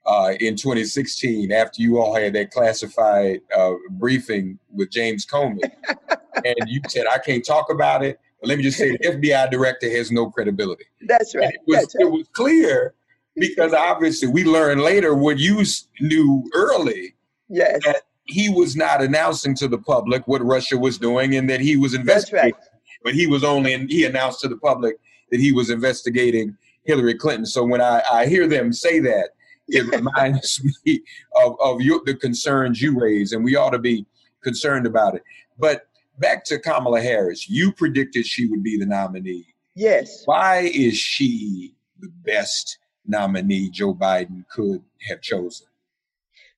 uh, 0.06 0.34
in 0.40 0.56
2016 0.56 1.52
after 1.52 1.82
you 1.82 2.00
all 2.00 2.16
had 2.16 2.34
that 2.34 2.52
classified 2.52 3.42
uh, 3.56 3.74
briefing 3.92 4.58
with 4.72 4.90
James 4.90 5.26
Comey. 5.26 5.60
and 6.46 6.56
you 6.68 6.80
said, 6.88 7.06
I 7.12 7.18
can't 7.18 7.46
talk 7.46 7.70
about 7.70 8.04
it. 8.06 8.20
Let 8.44 8.58
me 8.58 8.64
just 8.64 8.78
say 8.78 8.92
the 8.92 9.00
FBI 9.00 9.50
director 9.50 9.90
has 9.90 10.12
no 10.12 10.30
credibility. 10.30 10.86
That's 11.08 11.36
right. 11.36 11.54
it 11.54 11.62
was, 11.66 11.78
That's 11.78 11.96
right. 11.96 12.06
it 12.06 12.12
was 12.12 12.28
clear 12.34 12.94
because 13.36 13.74
obviously 13.74 14.28
we 14.28 14.44
learned 14.44 14.82
later 14.82 15.16
what 15.16 15.40
you 15.40 15.64
knew 16.02 16.50
early. 16.54 17.16
Yes. 17.50 17.80
That 17.86 18.04
he 18.26 18.50
was 18.50 18.76
not 18.76 19.02
announcing 19.02 19.56
to 19.56 19.68
the 19.68 19.78
public 19.78 20.28
what 20.28 20.44
Russia 20.44 20.78
was 20.78 20.98
doing 20.98 21.36
and 21.36 21.50
that 21.50 21.62
he 21.62 21.78
was 21.78 21.94
investigating. 21.94 22.54
Right. 22.54 22.64
But 23.04 23.14
he 23.14 23.26
was 23.26 23.44
only, 23.44 23.88
he 23.88 24.06
announced 24.06 24.42
to 24.42 24.48
the 24.48 24.58
public 24.58 24.98
that 25.32 25.40
he 25.40 25.52
was 25.52 25.70
investigating 25.70 26.56
Hillary 26.84 27.16
Clinton. 27.16 27.46
So 27.46 27.64
when 27.64 27.82
I, 27.82 28.02
I 28.12 28.26
hear 28.26 28.48
them 28.48 28.74
say 28.74 29.00
that, 29.00 29.30
it 29.68 29.86
reminds 29.96 30.62
me 30.86 31.02
of, 31.44 31.56
of 31.62 31.82
your, 31.82 32.02
the 32.06 32.16
concerns 32.16 32.82
you 32.82 33.00
raise, 33.00 33.34
and 33.34 33.44
we 33.44 33.56
ought 33.56 33.72
to 33.72 33.80
be 33.80 34.06
concerned 34.44 34.86
about 34.86 35.16
it. 35.16 35.24
But 35.58 35.88
back 36.18 36.44
to 36.46 36.60
Kamala 36.60 37.02
Harris, 37.02 37.50
you 37.50 37.72
predicted 37.72 38.26
she 38.26 38.48
would 38.48 38.64
be 38.64 38.78
the 38.78 38.86
nominee. 38.86 39.46
Yes. 39.76 40.24
Why 40.26 40.72
is 40.74 40.98
she 40.98 41.76
the 42.00 42.10
best 42.24 42.80
nominee 43.06 43.70
Joe 43.70 43.94
Biden 43.94 44.46
could 44.50 44.84
have 45.08 45.22
chosen? 45.22 45.68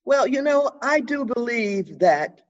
Well, 0.05 0.27
you 0.27 0.41
know, 0.41 0.71
I 0.81 1.01
do 1.01 1.25
believe 1.25 1.99
that, 1.99 2.41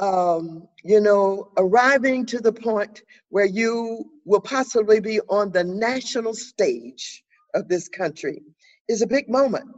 um, 0.00 0.66
you 0.82 1.00
know, 1.00 1.52
arriving 1.56 2.26
to 2.26 2.40
the 2.40 2.52
point 2.52 3.02
where 3.28 3.44
you 3.44 4.10
will 4.24 4.40
possibly 4.40 5.00
be 5.00 5.20
on 5.28 5.52
the 5.52 5.62
national 5.62 6.34
stage 6.34 7.22
of 7.54 7.68
this 7.68 7.88
country 7.88 8.42
is 8.88 9.02
a 9.02 9.06
big 9.06 9.28
moment. 9.28 9.68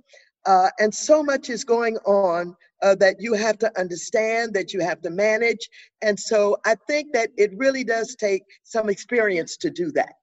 Uh, 0.47 0.71
and 0.78 0.95
so 0.95 1.23
much 1.23 1.50
is 1.50 1.64
going 1.64 1.97
on 1.99 2.57
uh, 2.82 2.94
that 2.96 3.16
you 3.20 3.34
have 3.34 3.58
to 3.58 3.80
understand, 3.80 4.54
that 4.54 4.72
you 4.72 4.80
have 4.80 5.00
to 5.02 5.10
manage. 5.10 5.68
And 6.02 6.18
so 6.18 6.56
I 6.64 6.74
think 6.86 7.12
that 7.12 7.30
it 7.36 7.52
really 7.56 7.84
does 7.84 8.16
take 8.16 8.42
some 8.64 8.88
experience 8.88 9.56
to 9.58 9.70
do 9.70 9.92
that. 9.92 10.14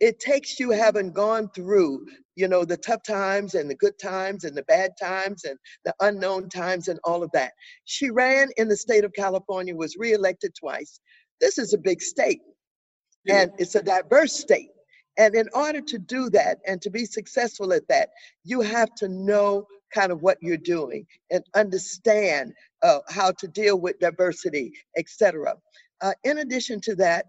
It 0.00 0.20
takes 0.20 0.60
you 0.60 0.70
having 0.70 1.12
gone 1.12 1.50
through, 1.54 2.06
you 2.36 2.48
know, 2.48 2.64
the 2.64 2.76
tough 2.76 3.02
times 3.02 3.54
and 3.54 3.68
the 3.68 3.74
good 3.74 3.98
times 4.00 4.44
and 4.44 4.56
the 4.56 4.62
bad 4.62 4.92
times 5.00 5.44
and 5.44 5.58
the 5.84 5.94
unknown 6.00 6.48
times 6.48 6.88
and 6.88 7.00
all 7.04 7.22
of 7.22 7.30
that. 7.32 7.52
She 7.84 8.10
ran 8.10 8.48
in 8.56 8.68
the 8.68 8.76
state 8.76 9.04
of 9.04 9.12
California, 9.12 9.74
was 9.74 9.96
reelected 9.98 10.54
twice. 10.54 11.00
This 11.40 11.58
is 11.58 11.74
a 11.74 11.78
big 11.78 12.00
state 12.00 12.40
and 13.28 13.50
it's 13.58 13.74
a 13.74 13.82
diverse 13.82 14.32
state. 14.32 14.70
And 15.18 15.34
in 15.34 15.48
order 15.54 15.80
to 15.80 15.98
do 15.98 16.28
that 16.30 16.58
and 16.66 16.80
to 16.82 16.90
be 16.90 17.04
successful 17.04 17.72
at 17.72 17.88
that, 17.88 18.10
you 18.44 18.60
have 18.60 18.94
to 18.96 19.08
know 19.08 19.66
kind 19.94 20.12
of 20.12 20.22
what 20.22 20.38
you're 20.40 20.56
doing 20.56 21.06
and 21.30 21.44
understand 21.54 22.52
uh, 22.82 22.98
how 23.08 23.32
to 23.32 23.48
deal 23.48 23.78
with 23.80 23.98
diversity, 23.98 24.72
etc. 24.96 25.54
Uh, 26.00 26.12
in 26.24 26.38
addition 26.38 26.80
to 26.82 26.94
that, 26.96 27.26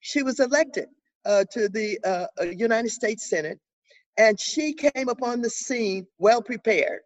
she 0.00 0.22
was 0.22 0.40
elected 0.40 0.88
uh, 1.24 1.44
to 1.52 1.68
the 1.68 1.98
uh, 2.04 2.26
uh, 2.40 2.44
United 2.44 2.90
States 2.90 3.28
Senate, 3.28 3.58
and 4.16 4.40
she 4.40 4.72
came 4.72 5.08
upon 5.08 5.42
the 5.42 5.50
scene 5.50 6.06
well 6.18 6.40
prepared. 6.40 7.00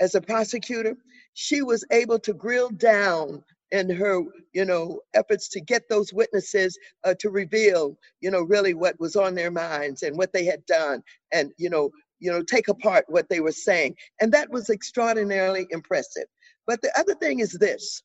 As 0.00 0.14
a 0.14 0.20
prosecutor, 0.20 0.96
she 1.34 1.62
was 1.62 1.84
able 1.90 2.18
to 2.20 2.34
grill 2.34 2.70
down 2.70 3.44
in 3.72 3.90
her, 3.90 4.22
you 4.52 4.64
know, 4.64 5.00
efforts 5.14 5.48
to 5.48 5.60
get 5.60 5.88
those 5.88 6.12
witnesses 6.12 6.78
uh, 7.04 7.14
to 7.20 7.30
reveal, 7.30 7.96
you 8.20 8.30
know, 8.30 8.42
really 8.42 8.74
what 8.74 8.98
was 9.00 9.16
on 9.16 9.34
their 9.34 9.50
minds 9.50 10.02
and 10.02 10.16
what 10.16 10.32
they 10.32 10.44
had 10.44 10.64
done, 10.66 11.02
and 11.32 11.52
you 11.58 11.70
know, 11.70 11.90
you 12.18 12.30
know, 12.30 12.42
take 12.42 12.68
apart 12.68 13.04
what 13.08 13.28
they 13.28 13.40
were 13.40 13.52
saying, 13.52 13.94
and 14.20 14.32
that 14.32 14.50
was 14.50 14.70
extraordinarily 14.70 15.66
impressive. 15.70 16.26
But 16.66 16.80
the 16.82 16.92
other 16.98 17.14
thing 17.14 17.40
is 17.40 17.52
this: 17.52 18.02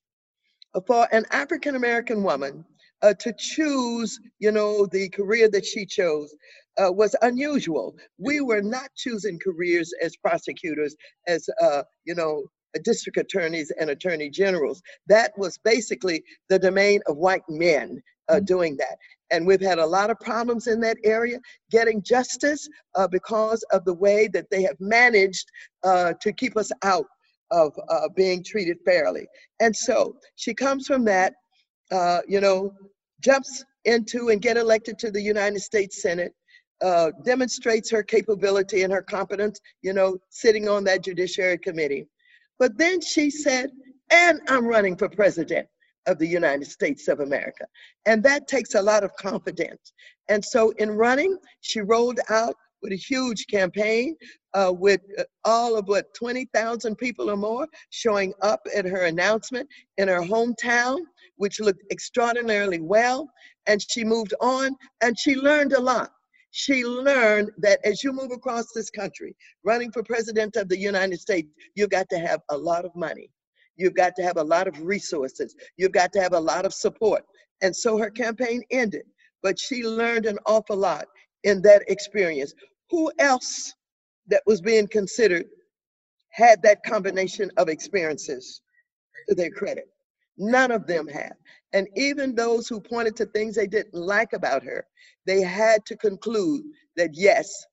for 0.88 1.08
an 1.12 1.26
African 1.32 1.76
American 1.76 2.24
woman 2.24 2.65
uh, 3.02 3.13
to 3.19 3.34
choose, 3.38 4.19
you 4.39 4.52
know, 4.52 4.86
the 4.86 5.10
career 5.10 5.50
that 5.50 5.65
she 5.65 5.86
chose 5.86 6.34
uh, 6.78 6.91
was 6.91 7.15
unusual. 7.21 7.95
We 8.17 8.41
were 8.41 8.62
not 8.62 8.89
choosing 8.95 9.39
careers 9.39 9.93
as 10.02 10.15
prosecutors, 10.17 10.95
as, 11.28 11.50
uh, 11.62 11.84
you 12.06 12.15
know, 12.15 12.43
district 12.79 13.17
attorneys 13.17 13.71
and 13.71 13.89
attorney 13.89 14.29
generals. 14.29 14.81
That 15.07 15.31
was 15.38 15.57
basically 15.57 16.23
the 16.49 16.60
domain 16.60 17.01
of 17.07 17.17
white 17.17 17.43
men 17.49 18.01
uh, 18.29 18.36
mm. 18.36 18.45
doing 18.45 18.77
that. 18.77 18.97
And 19.31 19.47
we've 19.47 19.62
had 19.62 19.79
a 19.79 19.86
lot 19.86 20.10
of 20.10 20.19
problems 20.19 20.67
in 20.67 20.81
that 20.81 20.97
area 21.03 21.39
getting 21.71 22.03
justice 22.03 22.67
uh, 22.95 23.07
because 23.07 23.63
of 23.71 23.86
the 23.86 23.93
way 23.93 24.27
that 24.27 24.49
they 24.51 24.62
have 24.63 24.79
managed 24.79 25.49
uh, 25.84 26.13
to 26.21 26.34
keep 26.34 26.57
us 26.57 26.71
out 26.84 27.05
of 27.49 27.73
uh, 27.89 28.07
being 28.15 28.43
treated 28.43 28.77
fairly. 28.86 29.27
And 29.60 29.75
so 29.75 30.15
she 30.36 30.53
comes 30.53 30.88
from 30.88 31.05
that, 31.05 31.34
uh, 31.91 32.21
you 32.27 32.41
know, 32.41 32.73
jumps 33.21 33.63
into 33.86 34.29
and 34.29 34.41
get 34.41 34.57
elected 34.57 34.97
to 34.99 35.12
the 35.12 35.21
United 35.21 35.60
States 35.60 36.01
Senate. 36.01 36.34
Uh, 36.81 37.12
demonstrates 37.23 37.91
her 37.91 38.01
capability 38.01 38.81
and 38.81 38.91
her 38.91 39.03
competence, 39.03 39.60
you 39.84 39.93
know, 39.93 40.17
sitting 40.31 40.67
on 40.67 40.84
that 40.84 41.03
Judiciary 41.03 41.60
Committee. 41.60 42.07
But 42.62 42.78
then 42.78 43.02
she 43.02 43.32
said, 43.32 43.71
and 44.12 44.39
I'm 44.47 44.67
running 44.67 44.95
for 44.95 45.10
president 45.10 45.67
of 46.06 46.19
the 46.19 46.28
United 46.28 46.67
States 46.67 47.08
of 47.08 47.19
America. 47.19 47.65
And 48.06 48.21
that 48.21 48.47
takes 48.47 48.76
a 48.76 48.82
lot 48.84 49.04
of 49.04 49.15
confidence. 49.15 49.93
And 50.30 50.45
so 50.45 50.69
in 50.78 50.91
running, 50.91 51.39
she 51.62 51.82
rolled 51.82 52.19
out 52.30 52.54
with 52.84 52.91
a 52.91 52.97
huge 52.97 53.47
campaign 53.47 54.15
uh, 54.54 54.71
with 54.78 55.02
uh, 55.17 55.24
all 55.43 55.76
of 55.76 55.88
what 55.88 56.13
20,000 56.13 56.95
people 56.97 57.32
or 57.32 57.36
more 57.36 57.67
showing 57.89 58.32
up 58.43 58.62
at 58.76 58.86
her 58.86 59.06
announcement 59.06 59.67
in 59.97 60.08
her 60.08 60.21
hometown, 60.21 61.00
which 61.38 61.60
looked 61.60 61.82
extraordinarily 61.91 62.80
well. 62.80 63.28
And 63.65 63.82
she 63.82 64.04
moved 64.04 64.36
on 64.39 64.76
and 65.02 65.17
she 65.17 65.36
learned 65.36 65.74
a 65.74 65.82
lot 65.82 66.12
she 66.51 66.85
learned 66.85 67.49
that 67.59 67.79
as 67.85 68.03
you 68.03 68.13
move 68.13 68.31
across 68.31 68.71
this 68.73 68.89
country, 68.89 69.35
running 69.63 69.91
for 69.91 70.03
president 70.03 70.55
of 70.57 70.69
the 70.69 70.77
United 70.77 71.19
States, 71.19 71.49
you've 71.75 71.89
got 71.89 72.09
to 72.09 72.19
have 72.19 72.41
a 72.49 72.57
lot 72.57 72.85
of 72.85 72.95
money. 72.95 73.29
You've 73.77 73.95
got 73.95 74.15
to 74.17 74.23
have 74.23 74.37
a 74.37 74.43
lot 74.43 74.67
of 74.67 74.79
resources. 74.81 75.55
You've 75.77 75.93
got 75.93 76.11
to 76.13 76.21
have 76.21 76.33
a 76.33 76.39
lot 76.39 76.65
of 76.65 76.73
support. 76.73 77.23
And 77.61 77.75
so 77.75 77.97
her 77.97 78.09
campaign 78.09 78.61
ended, 78.69 79.03
but 79.41 79.57
she 79.57 79.83
learned 79.83 80.25
an 80.25 80.39
awful 80.45 80.75
lot 80.75 81.05
in 81.43 81.61
that 81.63 81.83
experience. 81.87 82.53
Who 82.89 83.11
else 83.17 83.73
that 84.27 84.43
was 84.45 84.61
being 84.61 84.87
considered 84.87 85.45
had 86.31 86.61
that 86.63 86.83
combination 86.83 87.49
of 87.57 87.69
experiences 87.69 88.61
to 89.29 89.35
their 89.35 89.51
credit? 89.51 89.85
None 90.41 90.71
of 90.71 90.88
them 90.88 91.08
have. 91.08 91.36
And 91.71 91.88
even 91.95 92.34
those 92.34 92.67
who 92.67 92.82
pointed 92.82 93.15
to 93.17 93.27
things 93.27 93.56
they 93.56 93.67
didn't 93.67 93.93
like 93.93 94.34
about 94.34 94.63
her, 94.63 94.86
they 95.27 95.41
had 95.41 95.86
to 95.86 95.95
conclude 95.95 96.63
that 96.97 97.12
yes, 97.13 97.63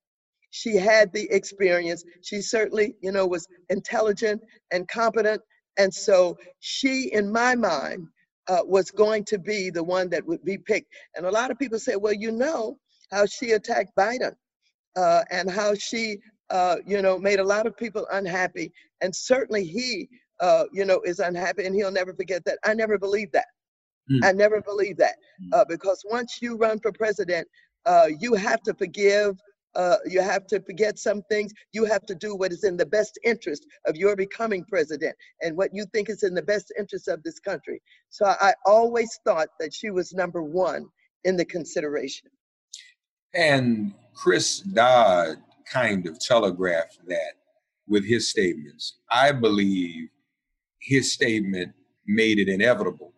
she 0.50 0.76
had 0.76 1.10
the 1.12 1.26
experience. 1.30 2.04
She 2.22 2.42
certainly, 2.42 2.94
you 3.00 3.10
know, 3.10 3.26
was 3.26 3.48
intelligent 3.70 4.42
and 4.70 4.86
competent. 4.86 5.40
And 5.78 5.92
so 5.92 6.36
she, 6.60 7.10
in 7.12 7.32
my 7.32 7.54
mind, 7.54 8.06
uh, 8.48 8.60
was 8.64 8.90
going 8.90 9.24
to 9.24 9.38
be 9.38 9.70
the 9.70 9.82
one 9.82 10.10
that 10.10 10.26
would 10.26 10.44
be 10.44 10.58
picked. 10.58 10.92
And 11.16 11.24
a 11.24 11.30
lot 11.30 11.50
of 11.50 11.58
people 11.58 11.78
say, 11.78 11.96
well, 11.96 12.12
you 12.12 12.30
know 12.30 12.78
how 13.10 13.24
she 13.24 13.52
attacked 13.52 13.96
Biden 13.96 14.34
uh, 14.94 15.22
and 15.30 15.50
how 15.50 15.74
she, 15.74 16.18
uh, 16.50 16.76
you 16.86 17.00
know, 17.00 17.18
made 17.18 17.40
a 17.40 17.44
lot 17.44 17.66
of 17.66 17.76
people 17.78 18.06
unhappy. 18.12 18.72
And 19.00 19.14
certainly 19.14 19.64
he, 19.64 20.08
uh, 20.40 20.64
you 20.72 20.84
know, 20.84 21.00
is 21.04 21.18
unhappy 21.18 21.64
and 21.66 21.74
he'll 21.74 21.90
never 21.90 22.14
forget 22.14 22.44
that. 22.44 22.58
I 22.64 22.74
never 22.74 22.98
believed 22.98 23.32
that. 23.32 23.48
Mm. 24.10 24.24
I 24.24 24.32
never 24.32 24.60
believed 24.60 24.98
that 24.98 25.16
mm. 25.42 25.56
uh, 25.56 25.64
because 25.68 26.02
once 26.10 26.38
you 26.40 26.56
run 26.56 26.78
for 26.80 26.92
president, 26.92 27.46
uh, 27.86 28.08
you 28.20 28.34
have 28.34 28.62
to 28.62 28.74
forgive 28.74 29.36
Uh, 29.74 29.98
you 30.14 30.22
have 30.22 30.44
to 30.52 30.58
forget 30.68 30.98
some 30.98 31.20
things. 31.30 31.52
You 31.76 31.84
have 31.84 32.04
to 32.06 32.14
do 32.14 32.30
what 32.34 32.50
is 32.52 32.64
in 32.64 32.76
the 32.76 32.90
best 32.98 33.14
interest 33.22 33.62
of 33.88 33.92
your 34.02 34.16
becoming 34.16 34.64
president 34.64 35.14
and 35.42 35.56
what 35.56 35.70
you 35.76 35.84
think 35.92 36.08
is 36.08 36.22
in 36.28 36.34
the 36.34 36.46
best 36.52 36.72
interest 36.80 37.06
of 37.06 37.22
this 37.22 37.38
country. 37.38 37.78
So 38.08 38.24
I 38.48 38.52
always 38.64 39.10
thought 39.24 39.50
that 39.60 39.72
she 39.78 39.90
was 39.90 40.12
number 40.12 40.42
one 40.42 40.82
in 41.28 41.36
the 41.36 41.44
consideration. 41.44 42.30
And 43.34 43.92
Chris 44.14 44.60
Dodd 44.60 45.36
kind 45.70 46.06
of 46.08 46.18
telegraphed 46.18 46.98
that 47.14 47.34
with 47.86 48.04
his 48.04 48.30
statements. 48.34 48.84
I 49.10 49.32
believe 49.32 50.08
his 50.80 51.12
statement 51.12 51.72
made 52.06 52.38
it 52.38 52.48
inevitable 52.48 53.12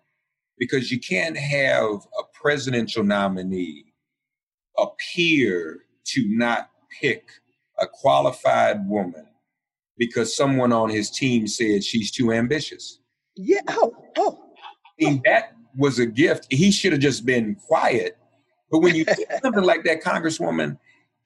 because 0.59 0.91
you 0.91 0.99
can't 1.01 1.37
have 1.37 1.95
a 1.95 2.23
presidential 2.35 3.03
nominee 3.03 3.85
appear 4.79 5.81
to 6.05 6.25
not 6.29 6.71
pick 7.01 7.29
a 7.79 7.87
qualified 7.87 8.87
woman 8.89 9.27
because 9.97 10.35
someone 10.35 10.73
on 10.73 10.89
his 10.89 11.11
team 11.11 11.47
said 11.47 11.85
she's 11.85 12.11
too 12.11 12.33
ambitious. 12.33 13.01
Yeah. 13.37 13.61
Oh, 13.69 13.95
oh. 14.17 14.39
I 15.01 15.05
mean, 15.05 15.23
that 15.25 15.53
was 15.77 15.99
a 15.99 16.07
gift. 16.07 16.47
He 16.51 16.71
should 16.71 16.93
have 16.93 17.01
just 17.01 17.25
been 17.25 17.55
quiet. 17.55 18.17
But 18.71 18.81
when 18.81 18.95
you 18.95 19.05
do 19.17 19.25
something 19.43 19.65
like 19.65 19.85
that, 19.85 20.03
Congresswoman, 20.03 20.79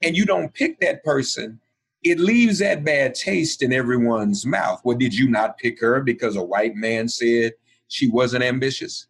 and 0.03 0.17
you 0.17 0.25
don't 0.25 0.53
pick 0.55 0.81
that 0.81 1.03
person, 1.05 1.61
it 2.05 2.21
leaves 2.21 2.59
that 2.59 2.85
bad 2.85 3.15
taste 3.15 3.63
in 3.63 3.73
everyone's 3.73 4.45
mouth. 4.45 4.81
Well, 4.85 4.97
did 4.97 5.15
you 5.15 5.29
not 5.29 5.57
pick 5.57 5.81
her 5.81 6.01
because 6.03 6.37
a 6.37 6.43
white 6.43 6.77
man 6.77 7.09
said 7.09 7.53
she 7.89 8.11
wasn't 8.11 8.45
ambitious? 8.45 9.07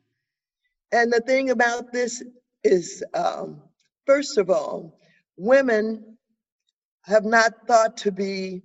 And 0.92 1.12
the 1.12 1.20
thing 1.20 1.50
about 1.50 1.92
this 1.92 2.22
is, 2.62 3.02
um, 3.14 3.60
first 4.06 4.38
of 4.38 4.48
all, 4.48 4.96
women 5.36 6.16
have 7.02 7.24
not 7.24 7.52
thought 7.66 7.96
to 7.98 8.12
be 8.12 8.62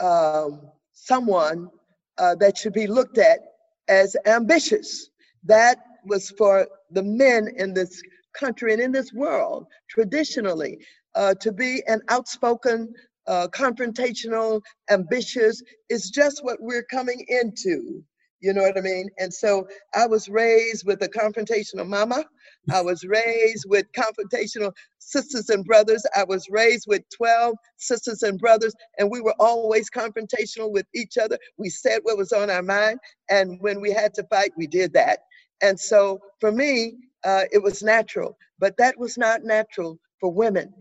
um, 0.00 0.62
someone 0.94 1.68
uh, 2.16 2.34
that 2.36 2.56
should 2.56 2.72
be 2.72 2.86
looked 2.86 3.18
at 3.18 3.40
as 3.88 4.16
ambitious. 4.24 5.10
That 5.44 5.78
was 6.06 6.30
for 6.30 6.66
the 6.90 7.02
men 7.02 7.48
in 7.56 7.74
this 7.74 8.02
country 8.32 8.72
and 8.72 8.80
in 8.80 8.92
this 8.92 9.12
world 9.12 9.66
traditionally 9.88 10.78
uh, 11.14 11.34
to 11.34 11.52
be 11.52 11.82
an 11.86 12.00
outspoken, 12.08 12.94
uh, 13.28 13.48
confrontational, 13.48 14.62
ambitious 14.90 15.62
is 15.90 16.10
just 16.10 16.44
what 16.44 16.58
we're 16.60 16.84
coming 16.84 17.24
into. 17.28 18.02
You 18.40 18.54
know 18.54 18.62
what 18.62 18.78
I 18.78 18.82
mean? 18.82 19.08
And 19.18 19.34
so 19.34 19.68
I 19.94 20.06
was 20.06 20.28
raised 20.28 20.86
with 20.86 21.02
a 21.02 21.08
confrontational 21.08 21.88
mama. 21.88 22.24
I 22.72 22.82
was 22.82 23.04
raised 23.04 23.66
with 23.68 23.86
confrontational 23.96 24.72
sisters 24.98 25.50
and 25.50 25.64
brothers. 25.64 26.04
I 26.16 26.24
was 26.24 26.46
raised 26.50 26.86
with 26.88 27.02
12 27.16 27.56
sisters 27.78 28.22
and 28.22 28.38
brothers, 28.38 28.74
and 28.98 29.10
we 29.10 29.20
were 29.22 29.34
always 29.40 29.90
confrontational 29.90 30.72
with 30.72 30.86
each 30.94 31.18
other. 31.18 31.38
We 31.58 31.70
said 31.70 32.00
what 32.04 32.18
was 32.18 32.32
on 32.32 32.50
our 32.50 32.62
mind, 32.62 33.00
and 33.30 33.58
when 33.60 33.80
we 33.80 33.92
had 33.92 34.14
to 34.14 34.24
fight, 34.24 34.52
we 34.56 34.68
did 34.68 34.92
that. 34.94 35.20
And 35.62 35.80
so 35.80 36.20
for 36.40 36.52
me, 36.52 36.94
uh, 37.24 37.44
it 37.52 37.62
was 37.62 37.82
natural, 37.82 38.38
but 38.60 38.76
that 38.78 38.98
was 38.98 39.18
not 39.18 39.44
natural 39.44 39.98
for 40.20 40.32
women, 40.32 40.72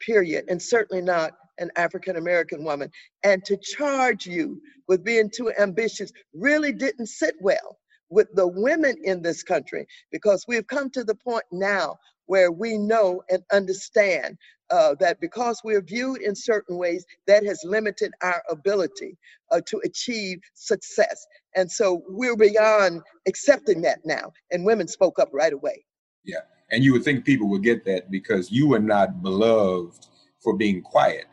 period, 0.00 0.46
and 0.48 0.62
certainly 0.62 1.02
not 1.02 1.32
an 1.58 1.70
African 1.76 2.16
American 2.16 2.64
woman. 2.64 2.90
And 3.22 3.44
to 3.44 3.56
charge 3.56 4.26
you 4.26 4.60
with 4.88 5.04
being 5.04 5.30
too 5.34 5.52
ambitious 5.58 6.12
really 6.34 6.72
didn't 6.72 7.06
sit 7.06 7.34
well 7.40 7.78
with 8.08 8.28
the 8.34 8.46
women 8.46 8.96
in 9.02 9.22
this 9.22 9.42
country 9.42 9.86
because 10.12 10.44
we've 10.46 10.66
come 10.66 10.90
to 10.90 11.04
the 11.04 11.14
point 11.14 11.44
now 11.50 11.96
where 12.26 12.52
we 12.52 12.76
know 12.76 13.22
and 13.30 13.42
understand 13.52 14.36
uh, 14.70 14.94
that 14.98 15.20
because 15.20 15.60
we're 15.64 15.82
viewed 15.82 16.20
in 16.20 16.34
certain 16.34 16.76
ways, 16.76 17.04
that 17.26 17.44
has 17.44 17.60
limited 17.64 18.12
our 18.22 18.42
ability 18.50 19.16
uh, 19.52 19.60
to 19.66 19.80
achieve 19.84 20.38
success. 20.54 21.26
And 21.54 21.70
so 21.70 22.02
we're 22.08 22.36
beyond 22.36 23.02
accepting 23.28 23.82
that 23.82 24.00
now. 24.04 24.32
And 24.50 24.64
women 24.64 24.88
spoke 24.88 25.18
up 25.18 25.30
right 25.32 25.52
away. 25.52 25.84
Yeah. 26.24 26.40
And 26.70 26.82
you 26.82 26.92
would 26.92 27.04
think 27.04 27.24
people 27.24 27.48
would 27.50 27.62
get 27.62 27.84
that 27.84 28.10
because 28.10 28.50
you 28.50 28.68
were 28.68 28.80
not 28.80 29.22
beloved 29.22 30.06
for 30.42 30.56
being 30.56 30.82
quiet. 30.82 31.26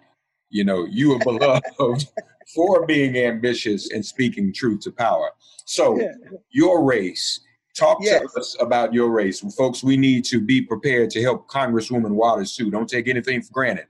You 0.54 0.64
know, 0.64 0.86
you 0.86 1.14
are 1.14 1.20
beloved 1.20 1.66
for 2.56 2.86
being 2.86 3.18
ambitious 3.18 3.92
and 3.92 4.06
speaking 4.06 4.54
truth 4.54 4.82
to 4.82 4.92
power. 4.92 5.32
So, 5.66 6.00
yeah. 6.00 6.12
your 6.52 6.84
race, 6.84 7.40
talk 7.76 7.98
yes. 8.02 8.22
to 8.22 8.40
us 8.40 8.56
about 8.60 8.94
your 8.94 9.10
race. 9.10 9.40
Folks, 9.56 9.84
we 9.84 9.98
need 9.98 10.26
to 10.26 10.40
be 10.40 10.62
prepared 10.62 11.10
to 11.12 11.22
help 11.24 11.50
Congresswoman 11.50 12.12
Waters 12.12 12.56
too. 12.56 12.70
Don't 12.70 12.88
take 12.88 13.08
anything 13.08 13.42
for 13.42 13.52
granted. 13.52 13.88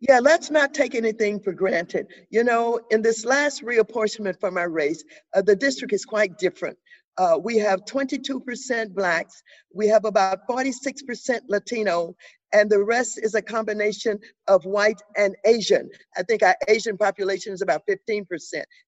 Yeah, 0.00 0.20
let's 0.20 0.50
not 0.50 0.72
take 0.72 0.94
anything 0.94 1.40
for 1.40 1.52
granted. 1.52 2.06
You 2.30 2.44
know, 2.44 2.80
in 2.90 3.02
this 3.02 3.26
last 3.26 3.62
reapportionment 3.62 4.40
for 4.40 4.50
my 4.50 4.64
race, 4.64 5.04
uh, 5.34 5.42
the 5.42 5.56
district 5.56 5.92
is 5.92 6.04
quite 6.04 6.38
different. 6.38 6.78
Uh, 7.18 7.38
we 7.42 7.56
have 7.56 7.84
22% 7.84 8.94
blacks, 8.94 9.42
we 9.72 9.86
have 9.88 10.04
about 10.04 10.46
46% 10.48 11.40
Latino, 11.48 12.14
and 12.52 12.70
the 12.70 12.82
rest 12.82 13.18
is 13.22 13.34
a 13.34 13.42
combination 13.42 14.18
of 14.48 14.64
white 14.64 15.00
and 15.16 15.34
Asian. 15.44 15.88
I 16.16 16.22
think 16.22 16.42
our 16.42 16.56
Asian 16.68 16.96
population 16.96 17.52
is 17.52 17.62
about 17.62 17.82
15%, 17.86 18.26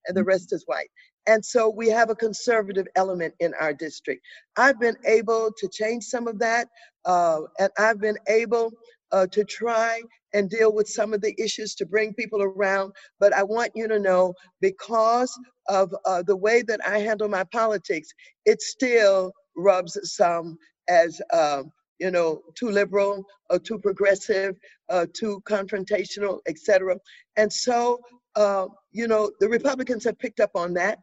and 0.06 0.16
the 0.16 0.24
rest 0.24 0.52
is 0.52 0.64
white. 0.66 0.90
And 1.26 1.44
so 1.44 1.68
we 1.68 1.88
have 1.88 2.08
a 2.08 2.14
conservative 2.14 2.86
element 2.96 3.34
in 3.40 3.52
our 3.60 3.74
district. 3.74 4.24
I've 4.56 4.80
been 4.80 4.96
able 5.04 5.50
to 5.58 5.68
change 5.68 6.04
some 6.04 6.26
of 6.26 6.38
that, 6.38 6.68
uh, 7.04 7.40
and 7.58 7.70
I've 7.78 8.00
been 8.00 8.18
able 8.28 8.72
uh, 9.12 9.26
to 9.28 9.44
try 9.44 10.00
and 10.34 10.50
deal 10.50 10.72
with 10.72 10.88
some 10.88 11.12
of 11.12 11.20
the 11.20 11.34
issues 11.40 11.74
to 11.76 11.86
bring 11.86 12.14
people 12.14 12.42
around. 12.42 12.92
But 13.20 13.32
I 13.32 13.42
want 13.42 13.72
you 13.74 13.88
to 13.88 13.98
know 13.98 14.34
because 14.60 15.38
of 15.68 15.94
uh, 16.04 16.22
the 16.22 16.36
way 16.36 16.62
that 16.62 16.80
I 16.86 16.98
handle 16.98 17.28
my 17.28 17.44
politics, 17.44 18.08
it 18.44 18.60
still 18.60 19.32
rubs 19.56 19.98
some 20.14 20.56
as, 20.88 21.20
uh, 21.32 21.62
you 21.98 22.10
know, 22.10 22.42
too 22.54 22.70
liberal 22.70 23.24
or 23.50 23.58
too 23.58 23.78
progressive, 23.78 24.56
uh, 24.88 25.06
too 25.12 25.42
confrontational, 25.46 26.38
etc. 26.46 26.96
And 27.36 27.52
so, 27.52 28.00
uh, 28.36 28.66
you 28.92 29.08
know, 29.08 29.30
the 29.40 29.48
Republicans 29.48 30.04
have 30.04 30.18
picked 30.18 30.40
up 30.40 30.52
on 30.54 30.74
that. 30.74 30.98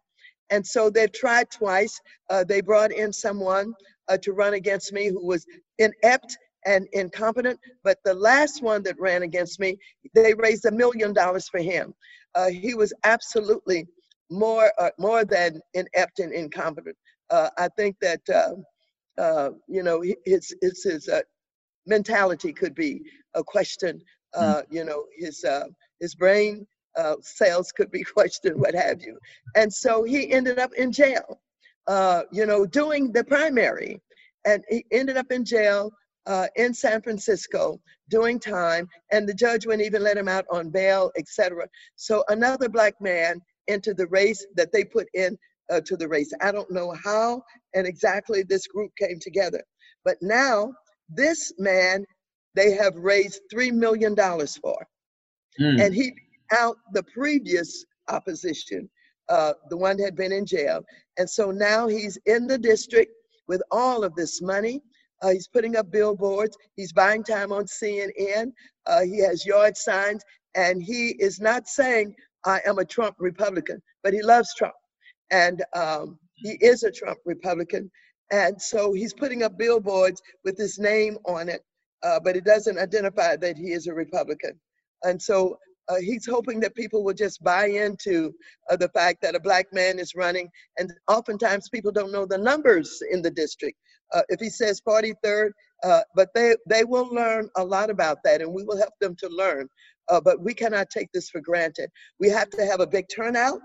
And 0.51 0.65
so 0.65 0.89
they've 0.89 1.11
tried 1.11 1.49
twice. 1.49 1.99
Uh, 2.29 2.43
they 2.43 2.61
brought 2.61 2.91
in 2.91 3.11
someone 3.11 3.73
to 4.21 4.33
run 4.33 4.53
against 4.53 4.93
me 4.93 5.07
who 5.07 5.25
was 5.25 5.43
inept 5.79 6.37
and 6.65 6.87
incompetent. 6.93 7.59
But 7.83 7.99
the 8.03 8.13
last 8.13 8.61
one 8.61 8.83
that 8.83 8.99
ran 8.99 9.23
against 9.23 9.59
me, 9.59 9.77
they 10.13 10.33
raised 10.33 10.65
a 10.65 10.71
million 10.71 11.13
dollars 11.13 11.47
for 11.47 11.59
him. 11.59 11.93
Uh, 12.33 12.49
he 12.49 12.73
was 12.73 12.93
absolutely 13.03 13.87
more 14.29 14.71
uh, 14.79 14.89
more 14.97 15.23
than 15.23 15.61
inept 15.73 16.19
and 16.19 16.33
incompetent. 16.33 16.97
Uh, 17.29 17.49
I 17.57 17.69
think 17.77 17.95
that 18.01 18.21
uh, 18.29 19.21
uh, 19.21 19.51
you 19.67 19.83
know 19.83 20.03
his 20.25 20.53
his, 20.61 20.83
his 20.83 21.07
uh, 21.07 21.21
mentality 21.85 22.51
could 22.51 22.75
be 22.75 23.01
a 23.35 23.43
question. 23.43 24.01
Mm. 24.35 24.63
You 24.69 24.83
know 24.83 25.05
his 25.17 25.45
his 25.99 26.15
brain 26.15 26.67
cells 27.21 27.71
could 27.71 27.91
be 27.91 28.03
questioned, 28.15 28.59
what 28.59 28.75
have 28.75 29.01
you. 29.01 29.17
And 29.55 29.71
so 29.71 30.03
he 30.03 30.31
ended 30.31 30.59
up 30.59 30.73
in 30.73 30.91
jail. 30.91 31.39
you 32.31 32.45
know, 32.45 32.65
doing 32.65 33.11
the 33.11 33.23
primary, 33.23 34.01
and 34.45 34.63
he 34.69 34.85
ended 34.91 35.17
up 35.17 35.31
in 35.31 35.45
jail 35.45 35.91
uh, 36.27 36.47
in 36.55 36.73
San 36.73 37.01
Francisco 37.01 37.79
doing 38.09 38.39
time, 38.39 38.87
and 39.11 39.27
the 39.27 39.33
judge 39.33 39.65
wouldn't 39.65 39.85
even 39.85 40.03
let 40.03 40.17
him 40.17 40.27
out 40.27 40.45
on 40.51 40.69
bail, 40.69 41.11
etc. 41.17 41.67
So 41.95 42.23
another 42.29 42.69
black 42.69 42.99
man 43.01 43.41
entered 43.67 43.97
the 43.97 44.07
race 44.07 44.45
that 44.55 44.71
they 44.71 44.83
put 44.83 45.07
in 45.13 45.37
uh, 45.71 45.81
to 45.85 45.97
the 45.97 46.07
race. 46.07 46.31
I 46.41 46.51
don't 46.51 46.71
know 46.71 46.93
how 47.03 47.43
and 47.73 47.87
exactly 47.87 48.43
this 48.43 48.67
group 48.67 48.91
came 48.99 49.19
together, 49.19 49.63
but 50.03 50.17
now 50.21 50.73
this 51.09 51.53
man 51.57 52.05
they 52.55 52.71
have 52.71 52.95
raised 52.95 53.41
three 53.51 53.71
million 53.71 54.15
dollars 54.15 54.57
for, 54.57 54.77
mm. 55.59 55.83
and 55.83 55.93
he 55.93 56.13
out 56.53 56.77
the 56.93 57.03
previous 57.03 57.85
opposition, 58.07 58.89
uh, 59.29 59.53
the 59.69 59.77
one 59.77 59.97
that 59.97 60.03
had 60.03 60.15
been 60.15 60.31
in 60.31 60.45
jail, 60.45 60.83
and 61.17 61.29
so 61.29 61.51
now 61.51 61.87
he's 61.87 62.17
in 62.25 62.47
the 62.47 62.57
district 62.57 63.11
with 63.47 63.61
all 63.71 64.03
of 64.03 64.15
this 64.15 64.41
money 64.41 64.81
uh, 65.25 65.31
he's 65.33 65.49
putting 65.49 65.77
up 65.77 65.91
billboards. 65.91 66.57
He's 66.77 66.93
buying 66.93 67.23
time 67.25 67.53
on 67.53 67.65
CNN. 67.65 68.53
Uh, 68.87 69.03
he 69.03 69.19
has 69.21 69.45
yard 69.47 69.77
signs. 69.77 70.23
And 70.55 70.83
he 70.83 71.09
is 71.19 71.41
not 71.41 71.67
saying, 71.67 72.15
I 72.45 72.61
am 72.67 72.79
a 72.79 72.85
Trump 72.85 73.17
Republican, 73.19 73.81
but 74.03 74.13
he 74.13 74.23
loves 74.23 74.55
Trump. 74.55 74.75
And 75.31 75.63
um, 75.75 76.19
he 76.35 76.53
is 76.61 76.83
a 76.83 76.91
Trump 76.91 77.19
Republican. 77.25 77.91
And 78.31 78.61
so 78.61 78.93
he's 78.93 79.13
putting 79.15 79.43
up 79.43 79.57
billboards 79.59 80.21
with 80.45 80.57
his 80.57 80.79
name 80.79 81.17
on 81.27 81.49
it, 81.49 81.61
uh, 82.03 82.19
but 82.21 82.37
it 82.37 82.45
doesn't 82.45 82.79
identify 82.79 83.37
that 83.37 83.57
he 83.57 83.73
is 83.73 83.87
a 83.87 83.95
Republican. 83.95 84.59
And 85.03 85.21
so 85.21 85.59
uh, 85.89 85.97
he's 85.99 86.25
hoping 86.25 86.59
that 86.61 86.75
people 86.75 87.03
will 87.03 87.13
just 87.13 87.43
buy 87.43 87.67
into 87.67 88.33
uh, 88.69 88.75
the 88.75 88.89
fact 88.89 89.21
that 89.21 89.35
a 89.35 89.39
black 89.39 89.67
man 89.73 89.99
is 89.99 90.13
running. 90.15 90.49
And 90.77 90.91
oftentimes 91.07 91.69
people 91.69 91.91
don't 91.91 92.11
know 92.11 92.25
the 92.25 92.37
numbers 92.37 93.01
in 93.11 93.21
the 93.21 93.31
district. 93.31 93.77
Uh, 94.13 94.21
if 94.29 94.39
he 94.39 94.49
says 94.49 94.81
43rd, 94.87 95.51
Uh, 95.83 96.01
but 96.15 96.29
they, 96.33 96.55
they 96.67 96.83
will 96.83 97.09
learn 97.13 97.49
a 97.57 97.63
lot 97.63 97.89
about 97.89 98.17
that 98.23 98.41
and 98.41 98.51
we 98.57 98.63
will 98.63 98.77
help 98.77 98.93
them 98.99 99.15
to 99.23 99.27
learn. 99.29 99.67
Uh, 100.09 100.21
but 100.27 100.37
we 100.47 100.53
cannot 100.53 100.89
take 100.89 101.09
this 101.11 101.29
for 101.29 101.41
granted. 101.41 101.89
We 102.19 102.29
have 102.29 102.49
to 102.51 102.65
have 102.65 102.79
a 102.81 102.87
big 102.87 103.05
turnout 103.15 103.59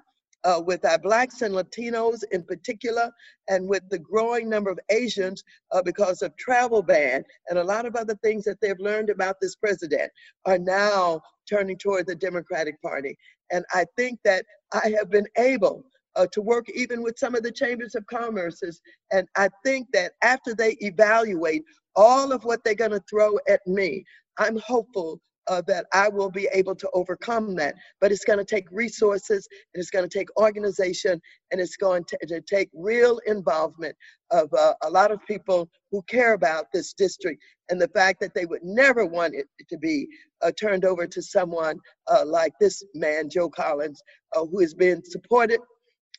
uh, 0.44 0.60
with 0.64 0.84
our 0.84 0.98
Blacks 0.98 1.42
and 1.42 1.54
Latinos 1.54 2.22
in 2.32 2.42
particular, 2.42 3.10
and 3.48 3.68
with 3.68 3.82
the 3.90 3.98
growing 3.98 4.48
number 4.48 4.70
of 4.70 4.78
Asians 4.90 5.42
uh, 5.72 5.82
because 5.82 6.22
of 6.22 6.36
travel 6.36 6.82
ban 6.82 7.24
and 7.48 7.58
a 7.58 7.64
lot 7.64 7.86
of 7.86 7.96
other 7.96 8.14
things 8.22 8.44
that 8.44 8.60
they've 8.60 8.78
learned 8.78 9.10
about 9.10 9.36
this 9.40 9.56
president 9.56 10.10
are 10.46 10.58
now 10.58 11.20
turning 11.48 11.76
toward 11.76 12.06
the 12.06 12.14
Democratic 12.14 12.80
Party. 12.82 13.16
And 13.50 13.64
I 13.72 13.84
think 13.96 14.20
that 14.24 14.44
I 14.72 14.94
have 14.98 15.10
been 15.10 15.26
able 15.36 15.84
uh, 16.16 16.26
to 16.32 16.42
work 16.42 16.66
even 16.74 17.02
with 17.02 17.18
some 17.18 17.34
of 17.34 17.42
the 17.42 17.52
chambers 17.52 17.94
of 17.94 18.04
commerces. 18.06 18.80
And 19.12 19.28
I 19.36 19.48
think 19.64 19.88
that 19.92 20.12
after 20.22 20.54
they 20.54 20.76
evaluate 20.80 21.62
all 21.96 22.32
of 22.32 22.44
what 22.44 22.62
they're 22.64 22.74
going 22.74 22.90
to 22.92 23.02
throw 23.08 23.38
at 23.48 23.60
me, 23.66 24.04
I'm 24.38 24.58
hopeful 24.58 25.20
uh, 25.50 25.60
that 25.66 25.86
I 25.92 26.08
will 26.08 26.30
be 26.30 26.48
able 26.54 26.76
to 26.76 26.88
overcome 26.94 27.56
that. 27.56 27.74
But 28.00 28.12
it's 28.12 28.24
going 28.24 28.38
to 28.38 28.44
take 28.44 28.66
resources, 28.70 29.48
and 29.74 29.80
it's 29.80 29.90
going 29.90 30.08
to 30.08 30.18
take 30.18 30.28
organization, 30.38 31.20
and 31.50 31.60
it's 31.60 31.76
going 31.76 32.04
to, 32.04 32.18
to 32.28 32.40
take 32.40 32.70
real 32.72 33.20
involvement 33.26 33.96
of 34.30 34.48
uh, 34.54 34.74
a 34.82 34.88
lot 34.88 35.10
of 35.10 35.18
people 35.26 35.68
who 35.90 36.02
care 36.02 36.34
about 36.34 36.66
this 36.72 36.92
district 36.92 37.42
and 37.68 37.80
the 37.80 37.88
fact 37.88 38.20
that 38.20 38.32
they 38.32 38.46
would 38.46 38.62
never 38.62 39.04
want 39.04 39.34
it 39.34 39.48
to 39.68 39.76
be 39.76 40.06
uh, 40.40 40.52
turned 40.52 40.84
over 40.84 41.06
to 41.06 41.20
someone 41.20 41.78
uh, 42.06 42.24
like 42.24 42.52
this 42.60 42.84
man, 42.94 43.28
Joe 43.28 43.50
Collins, 43.50 44.00
uh, 44.36 44.46
who 44.46 44.60
has 44.60 44.72
been 44.72 45.04
supported 45.04 45.60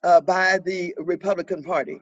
uh, 0.04 0.20
by 0.20 0.60
the 0.66 0.94
Republican 0.98 1.64
Party. 1.64 2.02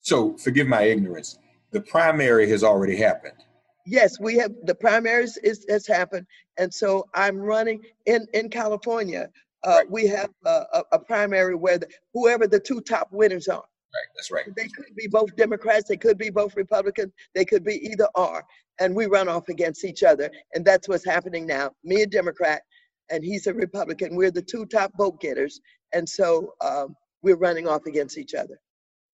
So, 0.00 0.36
forgive 0.36 0.68
my 0.68 0.82
ignorance. 0.82 1.38
The 1.72 1.80
primary 1.80 2.48
has 2.50 2.62
already 2.62 2.96
happened 2.96 3.44
yes, 3.86 4.18
we 4.20 4.36
have 4.36 4.52
the 4.64 4.74
primaries 4.74 5.36
is, 5.38 5.64
has 5.68 5.86
happened, 5.86 6.26
and 6.58 6.72
so 6.72 7.08
I'm 7.14 7.38
running 7.38 7.82
in 8.06 8.26
in 8.34 8.48
California. 8.48 9.28
Uh, 9.64 9.70
right. 9.70 9.90
We 9.90 10.06
have 10.08 10.30
a, 10.44 10.64
a, 10.72 10.82
a 10.92 10.98
primary 10.98 11.54
where 11.54 11.78
the, 11.78 11.86
whoever 12.14 12.48
the 12.48 12.58
two 12.58 12.80
top 12.80 13.08
winners 13.12 13.46
are. 13.46 13.62
Right, 13.94 14.08
that's 14.16 14.30
right. 14.30 14.44
They 14.56 14.68
could 14.68 14.96
be 14.96 15.06
both 15.06 15.36
Democrats, 15.36 15.88
they 15.88 15.96
could 15.96 16.18
be 16.18 16.30
both 16.30 16.56
Republicans, 16.56 17.12
they 17.34 17.44
could 17.44 17.62
be 17.62 17.74
either 17.90 18.08
or, 18.14 18.42
and 18.80 18.94
we 18.94 19.06
run 19.06 19.28
off 19.28 19.48
against 19.48 19.84
each 19.84 20.02
other, 20.02 20.30
and 20.54 20.64
that's 20.64 20.88
what's 20.88 21.04
happening 21.04 21.46
now. 21.46 21.70
Me 21.84 22.02
a 22.02 22.06
Democrat, 22.06 22.62
and 23.10 23.22
he's 23.22 23.46
a 23.46 23.54
Republican. 23.54 24.16
We're 24.16 24.30
the 24.30 24.42
two 24.42 24.66
top 24.66 24.92
vote 24.96 25.20
getters, 25.20 25.60
and 25.92 26.08
so 26.08 26.54
um, 26.60 26.96
we're 27.22 27.36
running 27.36 27.68
off 27.68 27.86
against 27.86 28.18
each 28.18 28.34
other. 28.34 28.58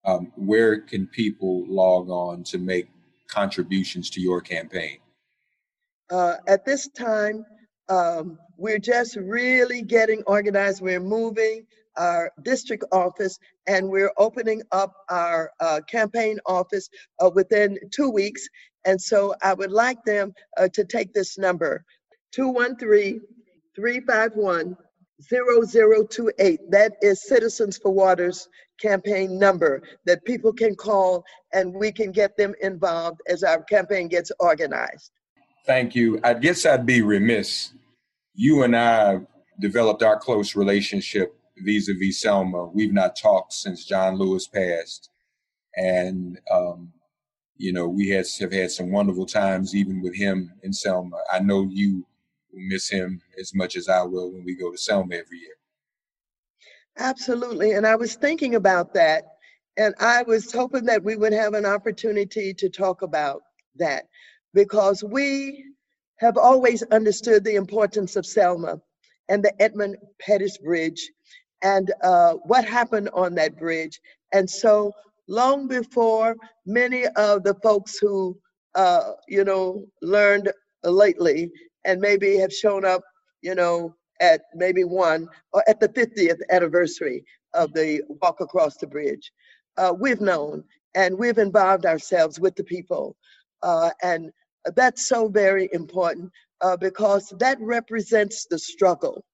Um, 0.04 0.32
where 0.36 0.80
can 0.80 1.08
people 1.08 1.64
log 1.66 2.08
on 2.08 2.44
to 2.44 2.58
make 2.58 2.88
contributions 3.28 4.10
to 4.10 4.20
your 4.20 4.40
campaign? 4.40 4.98
Uh, 6.10 6.36
at 6.46 6.64
this 6.64 6.88
time, 6.88 7.44
um, 7.88 8.38
we're 8.56 8.78
just 8.78 9.16
really 9.16 9.82
getting 9.82 10.22
organized. 10.26 10.82
We're 10.82 11.00
moving 11.00 11.66
our 11.96 12.32
district 12.42 12.84
office 12.92 13.38
and 13.66 13.88
we're 13.88 14.12
opening 14.16 14.62
up 14.72 14.94
our 15.10 15.50
uh, 15.60 15.80
campaign 15.90 16.38
office 16.46 16.88
uh, 17.20 17.30
within 17.34 17.78
two 17.90 18.08
weeks. 18.08 18.48
And 18.84 19.00
so 19.00 19.34
I 19.42 19.54
would 19.54 19.72
like 19.72 20.02
them 20.04 20.32
uh, 20.56 20.68
to 20.74 20.84
take 20.84 21.12
this 21.12 21.36
number 21.38 21.84
213 22.32 23.20
351 23.74 24.76
0028. 25.28 26.70
That 26.70 26.92
is 27.02 27.26
Citizens 27.26 27.76
for 27.76 27.92
Waters 27.92 28.48
campaign 28.78 29.38
number 29.38 29.82
that 30.06 30.24
people 30.24 30.52
can 30.52 30.74
call 30.74 31.24
and 31.52 31.74
we 31.74 31.92
can 31.92 32.12
get 32.12 32.36
them 32.36 32.54
involved 32.62 33.20
as 33.28 33.42
our 33.42 33.62
campaign 33.64 34.08
gets 34.08 34.32
organized. 34.38 35.10
Thank 35.66 35.94
you. 35.94 36.20
I 36.24 36.34
guess 36.34 36.64
I'd 36.64 36.86
be 36.86 37.02
remiss. 37.02 37.72
You 38.34 38.62
and 38.62 38.76
I 38.76 39.20
developed 39.60 40.02
our 40.02 40.18
close 40.18 40.56
relationship 40.56 41.34
vis 41.58 41.88
a 41.88 41.94
vis 41.94 42.20
Selma. 42.20 42.66
We've 42.66 42.92
not 42.92 43.16
talked 43.16 43.52
since 43.52 43.84
John 43.84 44.16
Lewis 44.16 44.46
passed. 44.46 45.10
And, 45.76 46.40
um, 46.50 46.92
you 47.56 47.72
know, 47.72 47.88
we 47.88 48.08
have 48.08 48.26
had 48.52 48.70
some 48.70 48.90
wonderful 48.90 49.26
times 49.26 49.74
even 49.74 50.00
with 50.00 50.16
him 50.16 50.52
in 50.62 50.72
Selma. 50.72 51.18
I 51.32 51.40
know 51.40 51.68
you 51.70 52.06
will 52.52 52.62
miss 52.68 52.88
him 52.88 53.20
as 53.38 53.54
much 53.54 53.76
as 53.76 53.88
I 53.88 54.02
will 54.02 54.32
when 54.32 54.44
we 54.44 54.54
go 54.54 54.70
to 54.70 54.78
Selma 54.78 55.16
every 55.16 55.38
year. 55.38 55.57
Absolutely. 56.98 57.72
And 57.72 57.86
I 57.86 57.96
was 57.96 58.16
thinking 58.16 58.54
about 58.54 58.94
that. 58.94 59.24
And 59.76 59.94
I 60.00 60.22
was 60.24 60.52
hoping 60.52 60.84
that 60.86 61.04
we 61.04 61.16
would 61.16 61.32
have 61.32 61.54
an 61.54 61.66
opportunity 61.66 62.52
to 62.54 62.68
talk 62.68 63.02
about 63.02 63.42
that 63.76 64.04
because 64.54 65.04
we 65.04 65.64
have 66.18 66.36
always 66.36 66.82
understood 66.84 67.44
the 67.44 67.54
importance 67.56 68.16
of 68.16 68.26
Selma 68.26 68.80
and 69.28 69.42
the 69.44 69.52
Edmund 69.62 69.96
Pettus 70.20 70.58
Bridge 70.58 71.10
and 71.62 71.92
uh, 72.02 72.34
what 72.44 72.64
happened 72.64 73.10
on 73.14 73.34
that 73.36 73.58
bridge. 73.58 74.00
And 74.32 74.50
so, 74.50 74.92
long 75.28 75.68
before 75.68 76.36
many 76.66 77.06
of 77.16 77.44
the 77.44 77.54
folks 77.62 77.98
who, 77.98 78.38
uh, 78.74 79.12
you 79.28 79.44
know, 79.44 79.86
learned 80.02 80.52
lately 80.84 81.50
and 81.84 82.00
maybe 82.00 82.36
have 82.38 82.52
shown 82.52 82.84
up, 82.84 83.02
you 83.42 83.54
know, 83.54 83.94
at 84.20 84.42
maybe 84.54 84.84
one 84.84 85.28
or 85.52 85.62
at 85.68 85.80
the 85.80 85.88
50th 85.88 86.40
anniversary 86.50 87.24
of 87.54 87.72
the 87.74 88.02
walk 88.22 88.40
across 88.40 88.76
the 88.76 88.86
bridge. 88.86 89.32
Uh, 89.76 89.94
we've 89.98 90.20
known 90.20 90.64
and 90.94 91.18
we've 91.18 91.38
involved 91.38 91.86
ourselves 91.86 92.40
with 92.40 92.56
the 92.56 92.64
people. 92.64 93.16
Uh, 93.62 93.90
and 94.02 94.30
that's 94.76 95.08
so 95.08 95.28
very 95.28 95.68
important 95.72 96.30
uh, 96.60 96.76
because 96.76 97.32
that 97.38 97.58
represents 97.60 98.46
the 98.50 98.58
struggle, 98.58 99.24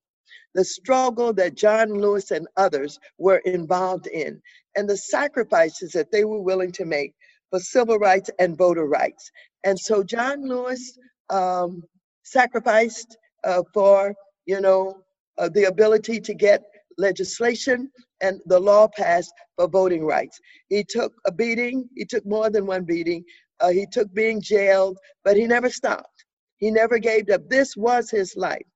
the 0.54 0.64
struggle 0.64 1.32
that 1.34 1.56
John 1.56 1.90
Lewis 1.94 2.30
and 2.30 2.46
others 2.56 2.98
were 3.18 3.38
involved 3.38 4.06
in, 4.08 4.40
and 4.76 4.88
the 4.88 4.96
sacrifices 4.96 5.92
that 5.92 6.12
they 6.12 6.24
were 6.24 6.42
willing 6.42 6.72
to 6.72 6.84
make 6.84 7.14
for 7.50 7.60
civil 7.60 7.98
rights 7.98 8.30
and 8.38 8.56
voter 8.58 8.86
rights. 8.86 9.30
And 9.64 9.78
so 9.78 10.02
John 10.04 10.48
Lewis 10.48 10.98
um, 11.30 11.82
sacrificed 12.24 13.16
uh, 13.44 13.62
for 13.74 14.14
you 14.46 14.60
know, 14.60 15.02
uh, 15.38 15.48
the 15.48 15.64
ability 15.64 16.20
to 16.20 16.34
get 16.34 16.62
legislation 16.98 17.90
and 18.20 18.40
the 18.46 18.58
law 18.58 18.88
passed 18.96 19.32
for 19.56 19.68
voting 19.68 20.04
rights. 20.04 20.38
He 20.68 20.84
took 20.84 21.12
a 21.26 21.32
beating, 21.32 21.88
he 21.96 22.04
took 22.04 22.24
more 22.24 22.50
than 22.50 22.66
one 22.66 22.84
beating, 22.84 23.24
uh, 23.60 23.70
he 23.70 23.86
took 23.90 24.12
being 24.14 24.40
jailed, 24.40 24.98
but 25.24 25.36
he 25.36 25.46
never 25.46 25.70
stopped. 25.70 26.24
He 26.58 26.70
never 26.70 26.98
gave 26.98 27.28
up. 27.30 27.48
This 27.48 27.76
was 27.76 28.10
his 28.10 28.36
life. 28.36 28.66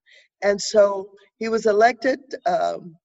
And 0.42 0.61
so 0.61 1.11
he 1.38 1.48
was 1.48 1.66
elected 1.66 2.20
um, 2.46 2.96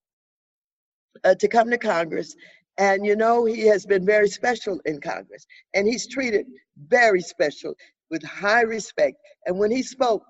uh, 1.23 1.35
to 1.35 1.47
come 1.47 1.69
to 1.69 1.77
Congress. 1.77 2.35
And 2.77 3.05
you 3.05 3.15
know, 3.15 3.45
he 3.45 3.67
has 3.67 3.85
been 3.85 4.05
very 4.05 4.29
special 4.29 4.79
in 4.85 4.99
Congress. 4.99 5.45
And 5.73 5.87
he's 5.87 6.07
treated 6.07 6.47
very 6.87 7.21
special 7.21 7.75
with 8.09 8.23
high 8.23 8.61
respect. 8.61 9.17
And 9.45 9.57
when 9.57 9.71
he 9.71 9.83
spoke, 9.83 10.23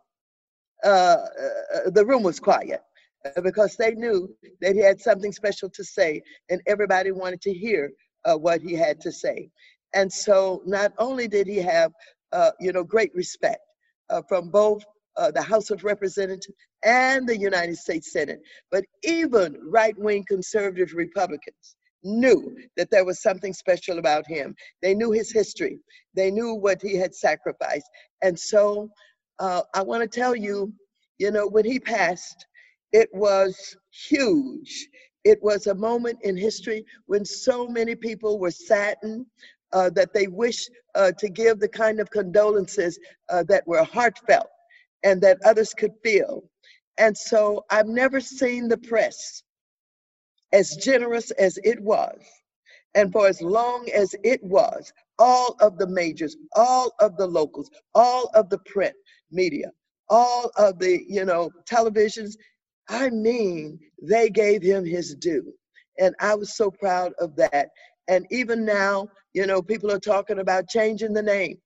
uh, 0.84 0.88
uh, 0.88 1.90
the 1.92 2.06
room 2.06 2.24
was 2.24 2.40
quiet 2.40 2.82
uh, 3.26 3.42
because 3.42 3.76
they 3.76 3.94
knew 3.96 4.30
that 4.62 4.74
he 4.74 4.80
had 4.82 5.00
something 5.00 5.32
special 5.32 5.70
to 5.70 5.84
say 5.84 6.22
and 6.50 6.62
everybody 6.68 7.12
wanted 7.12 7.42
to 7.42 7.54
hear 7.54 7.92
uh, 8.26 8.36
what 8.36 8.62
he 8.62 8.74
had 8.74 9.00
to 9.02 9.12
say. 9.12 9.50
And 9.94 10.12
so 10.12 10.62
not 10.66 10.94
only 10.98 11.28
did 11.28 11.48
he 11.48 11.58
have, 11.58 11.92
uh, 12.32 12.52
you 12.60 12.74
know, 12.74 12.84
great 12.84 13.14
respect 13.16 13.62
uh, 14.10 14.22
from 14.28 14.50
both 14.50 14.84
the 15.34 15.42
House 15.44 15.70
of 15.70 15.84
Representatives 15.84 16.48
and 16.84 17.28
the 17.30 17.38
United 17.38 17.78
States 17.78 18.12
Senate, 18.12 18.42
but 18.72 18.84
even 19.04 19.58
right-wing 19.64 20.26
conservative 20.28 20.94
Republicans 20.96 21.76
knew 22.04 22.56
that 22.78 22.90
there 22.92 23.06
was 23.06 23.22
something 23.22 23.54
special 23.54 24.00
about 24.00 24.28
him. 24.28 24.56
They 24.82 24.94
knew 24.94 25.12
his 25.12 25.32
history. 25.32 25.80
They 26.16 26.32
knew 26.32 26.56
what 26.56 26.82
he 26.82 26.98
had 26.98 27.16
sacrificed. 27.16 27.88
And 28.22 28.38
so 28.38 28.90
uh, 29.44 29.62
I 29.74 29.82
want 29.82 30.02
to 30.10 30.20
tell 30.22 30.38
you, 30.38 30.74
you 31.20 31.30
know, 31.30 31.46
when 31.46 31.66
he 31.66 31.78
passed, 31.78 32.46
it 32.94 33.10
was 33.14 33.76
huge. 33.92 34.88
It 35.26 35.44
was 35.44 35.68
a 35.68 35.76
moment 35.76 36.20
in 36.24 36.38
history 36.38 36.86
when 37.08 37.26
so 37.26 37.68
many 37.68 37.94
people 37.94 38.40
were 38.40 38.52
saddened 38.52 39.26
uh, 39.74 39.90
that 39.96 40.14
they 40.14 40.28
wished 40.28 40.72
uh, 40.96 41.12
to 41.20 41.28
give 41.28 41.60
the 41.60 41.68
kind 41.68 42.00
of 42.00 42.10
condolences 42.10 42.98
uh, 43.30 43.44
that 43.50 43.68
were 43.68 43.84
heartfelt 43.84 44.48
and 45.04 45.22
that 45.22 45.40
others 45.44 45.74
could 45.74 45.92
feel. 46.04 46.44
And 46.98 47.18
so 47.18 47.66
I've 47.70 47.88
never 47.88 48.22
seen 48.22 48.70
the 48.70 48.78
press 48.78 49.44
as 50.54 50.78
generous 50.78 51.32
as 51.32 51.60
it 51.66 51.82
was. 51.82 52.18
And 52.96 53.12
for 53.12 53.28
as 53.28 53.42
long 53.42 53.90
as 53.94 54.16
it 54.24 54.42
was, 54.44 54.94
all 55.20 55.58
of 55.60 55.78
the 55.78 55.88
majors, 55.88 56.38
all 56.56 56.94
of 57.00 57.18
the 57.18 57.28
locals, 57.28 57.70
all 57.96 58.30
of 58.36 58.50
the 58.50 58.60
print, 58.60 58.96
media, 59.34 59.72
all 60.10 60.52
of 60.58 60.80
the, 60.80 61.04
you 61.08 61.26
know, 61.26 61.50
televisions. 61.70 62.36
I 62.90 63.10
mean, 63.10 63.80
they 64.02 64.30
gave 64.30 64.62
him 64.62 64.86
his 64.86 65.16
due. 65.16 65.54
And 66.00 66.16
I 66.20 66.36
was 66.36 66.56
so 66.56 66.72
proud 66.72 67.14
of 67.20 67.36
that. 67.36 67.70
And 68.08 68.26
even 68.32 68.66
now, 68.66 69.08
you 69.34 69.46
know, 69.46 69.62
people 69.62 69.92
are 69.92 70.00
talking 70.00 70.40
about 70.40 70.70
changing 70.70 71.14
the 71.14 71.22
name 71.22 71.58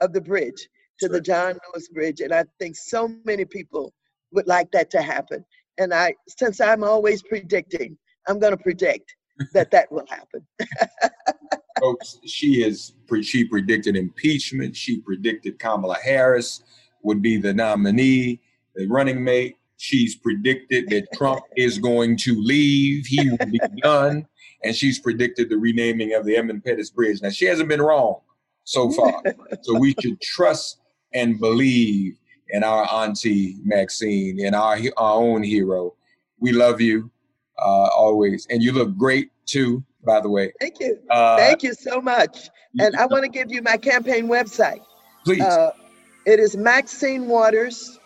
of 0.00 0.12
the 0.12 0.20
bridge 0.20 0.68
to 1.00 1.08
the 1.08 1.20
John 1.20 1.58
Lewis 1.72 1.88
Bridge. 1.88 2.20
And 2.20 2.32
I 2.32 2.44
think 2.58 2.76
so 2.76 3.08
many 3.24 3.44
people 3.44 3.92
would 4.32 4.46
like 4.46 4.70
that 4.72 4.90
to 4.90 5.02
happen. 5.02 5.44
And 5.78 5.92
I, 5.92 6.14
since 6.28 6.60
I'm 6.60 6.84
always 6.84 7.22
predicting, 7.22 7.96
I'm 8.28 8.38
going 8.38 8.56
to 8.56 8.62
predict 8.62 9.14
that 9.52 9.70
that 9.70 9.90
will 9.92 10.06
happen. 10.08 10.46
Folks, 11.80 12.18
she 12.24 12.64
is 12.64 12.94
she 13.22 13.44
predicted 13.44 13.96
impeachment. 13.96 14.74
She 14.74 15.00
predicted 15.00 15.58
Kamala 15.58 15.98
Harris 16.02 16.62
would 17.06 17.22
be 17.22 17.38
the 17.38 17.54
nominee, 17.54 18.40
the 18.74 18.86
running 18.88 19.22
mate. 19.24 19.56
She's 19.78 20.16
predicted 20.16 20.88
that 20.90 21.12
Trump 21.14 21.44
is 21.56 21.78
going 21.78 22.16
to 22.18 22.34
leave. 22.34 23.06
He 23.06 23.30
will 23.30 23.46
be 23.46 23.60
done. 23.82 24.26
And 24.64 24.74
she's 24.74 24.98
predicted 24.98 25.48
the 25.48 25.56
renaming 25.56 26.14
of 26.14 26.24
the 26.26 26.36
Edmund 26.36 26.64
Pettus 26.64 26.90
Bridge. 26.90 27.22
Now, 27.22 27.30
she 27.30 27.44
hasn't 27.44 27.68
been 27.68 27.80
wrong 27.80 28.20
so 28.64 28.90
far. 28.90 29.22
so 29.62 29.78
we 29.78 29.94
should 30.00 30.20
trust 30.20 30.80
and 31.14 31.38
believe 31.38 32.16
in 32.50 32.64
our 32.64 32.86
auntie 32.92 33.56
Maxine 33.64 34.44
and 34.44 34.54
our, 34.54 34.78
our 34.96 35.14
own 35.14 35.42
hero. 35.42 35.94
We 36.40 36.52
love 36.52 36.80
you 36.80 37.10
uh, 37.58 37.88
always. 37.96 38.46
And 38.50 38.62
you 38.62 38.72
look 38.72 38.96
great 38.96 39.30
too, 39.46 39.84
by 40.04 40.20
the 40.20 40.28
way. 40.28 40.52
Thank 40.60 40.80
you. 40.80 40.98
Uh, 41.10 41.36
Thank 41.36 41.62
you 41.62 41.74
so 41.74 42.00
much. 42.00 42.50
And 42.80 42.96
I 42.96 43.06
want 43.06 43.22
to 43.22 43.30
give 43.30 43.52
you 43.52 43.62
my 43.62 43.76
campaign 43.76 44.26
website. 44.26 44.80
Please. 45.24 45.42
Uh, 45.42 45.70
it 46.26 46.40
is 46.40 46.56
Maxine 46.56 47.28
Waters 47.28 47.98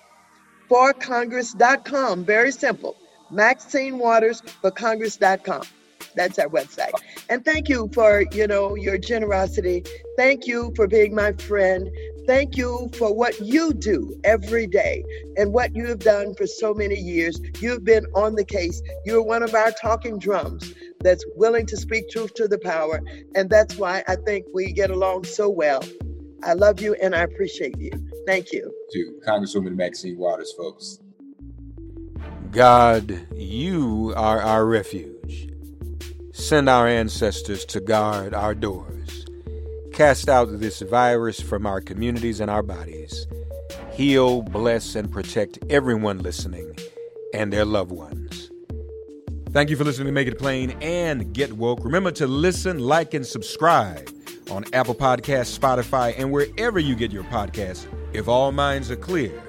for 0.69 0.93
Congress.com. 0.93 2.25
Very 2.25 2.53
simple. 2.53 2.97
Maxine 3.31 3.99
Waters 3.99 4.43
for 4.61 4.71
Congress.com. 4.71 5.63
That's 6.15 6.39
our 6.39 6.49
website. 6.49 6.93
And 7.29 7.45
thank 7.45 7.69
you 7.69 7.89
for, 7.95 8.25
you 8.33 8.47
know, 8.47 8.75
your 8.75 8.99
generosity. 8.99 9.85
Thank 10.17 10.47
you 10.47 10.73
for 10.77 10.87
being 10.87 11.15
my 11.15 11.33
friend. 11.35 11.89
Thank 12.27 12.57
you 12.57 12.91
for 12.97 13.15
what 13.15 13.41
you 13.41 13.73
do 13.73 14.21
every 14.25 14.67
day 14.67 15.05
and 15.37 15.53
what 15.53 15.75
you 15.75 15.87
have 15.87 16.01
done 16.01 16.35
for 16.35 16.47
so 16.47 16.75
many 16.75 16.97
years. 16.97 17.41
You've 17.61 17.85
been 17.85 18.07
on 18.15 18.35
the 18.35 18.45
case. 18.45 18.83
You're 19.05 19.23
one 19.23 19.43
of 19.43 19.55
our 19.55 19.71
talking 19.73 20.19
drums 20.19 20.75
that's 21.01 21.25
willing 21.37 21.67
to 21.67 21.77
speak 21.77 22.11
truth 22.11 22.35
to 22.35 22.49
the 22.49 22.59
power. 22.59 23.01
And 23.35 23.49
that's 23.49 23.77
why 23.77 24.03
I 24.09 24.17
think 24.17 24.47
we 24.53 24.73
get 24.73 24.91
along 24.91 25.25
so 25.25 25.49
well. 25.49 25.83
I 26.43 26.55
love 26.55 26.81
you 26.81 26.95
and 26.95 27.15
I 27.15 27.21
appreciate 27.23 27.79
you. 27.79 27.91
Thank 28.27 28.53
you. 28.53 28.73
To 28.93 29.21
Congresswoman 29.27 29.75
Maxine 29.77 30.19
Waters, 30.19 30.53
folks. 30.57 30.99
God, 32.51 33.27
you 33.35 34.13
are 34.17 34.41
our 34.41 34.67
refuge. 34.67 35.49
Send 36.33 36.69
our 36.69 36.89
ancestors 36.89 37.65
to 37.67 37.81
guard 37.81 38.35
our 38.35 38.55
doors. 38.55 39.25
Cast 39.93 40.29
out 40.29 40.47
this 40.59 40.81
virus 40.81 41.41
from 41.41 41.67
our 41.67 41.81
communities 41.81 42.41
and 42.41 42.51
our 42.51 42.63
bodies. 42.63 43.27
Heal, 43.93 44.43
bless, 44.43 44.95
and 44.95 45.13
protect 45.13 45.59
everyone 45.69 46.19
listening 46.19 46.75
and 47.35 47.53
their 47.53 47.65
loved 47.65 47.93
ones. 47.93 48.51
Thank 49.51 49.69
you 49.69 49.77
for 49.77 49.85
listening 49.85 50.07
to 50.07 50.13
Make 50.13 50.29
It 50.29 50.39
Plain 50.39 50.71
and 50.81 51.33
Get 51.35 51.53
Woke. 51.53 51.85
Remember 51.85 52.11
to 52.13 52.27
listen, 52.27 52.79
like, 52.79 53.15
and 53.15 53.27
subscribe 53.27 54.09
on 54.51 54.65
Apple 54.73 54.95
Podcasts, 54.95 55.59
Spotify, 55.59 56.15
and 56.17 56.33
wherever 56.33 56.79
you 56.79 56.95
get 56.95 57.13
your 57.13 57.25
podcasts. 57.25 57.87
If 58.13 58.27
all 58.27 58.51
minds 58.51 58.91
are 58.91 58.97
clear, 58.97 59.41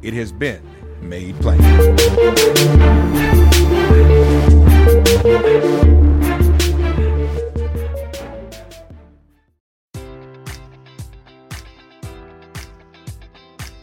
it 0.00 0.14
has 0.14 0.32
been 0.32 0.62
made 1.02 1.38
plain. 1.40 1.60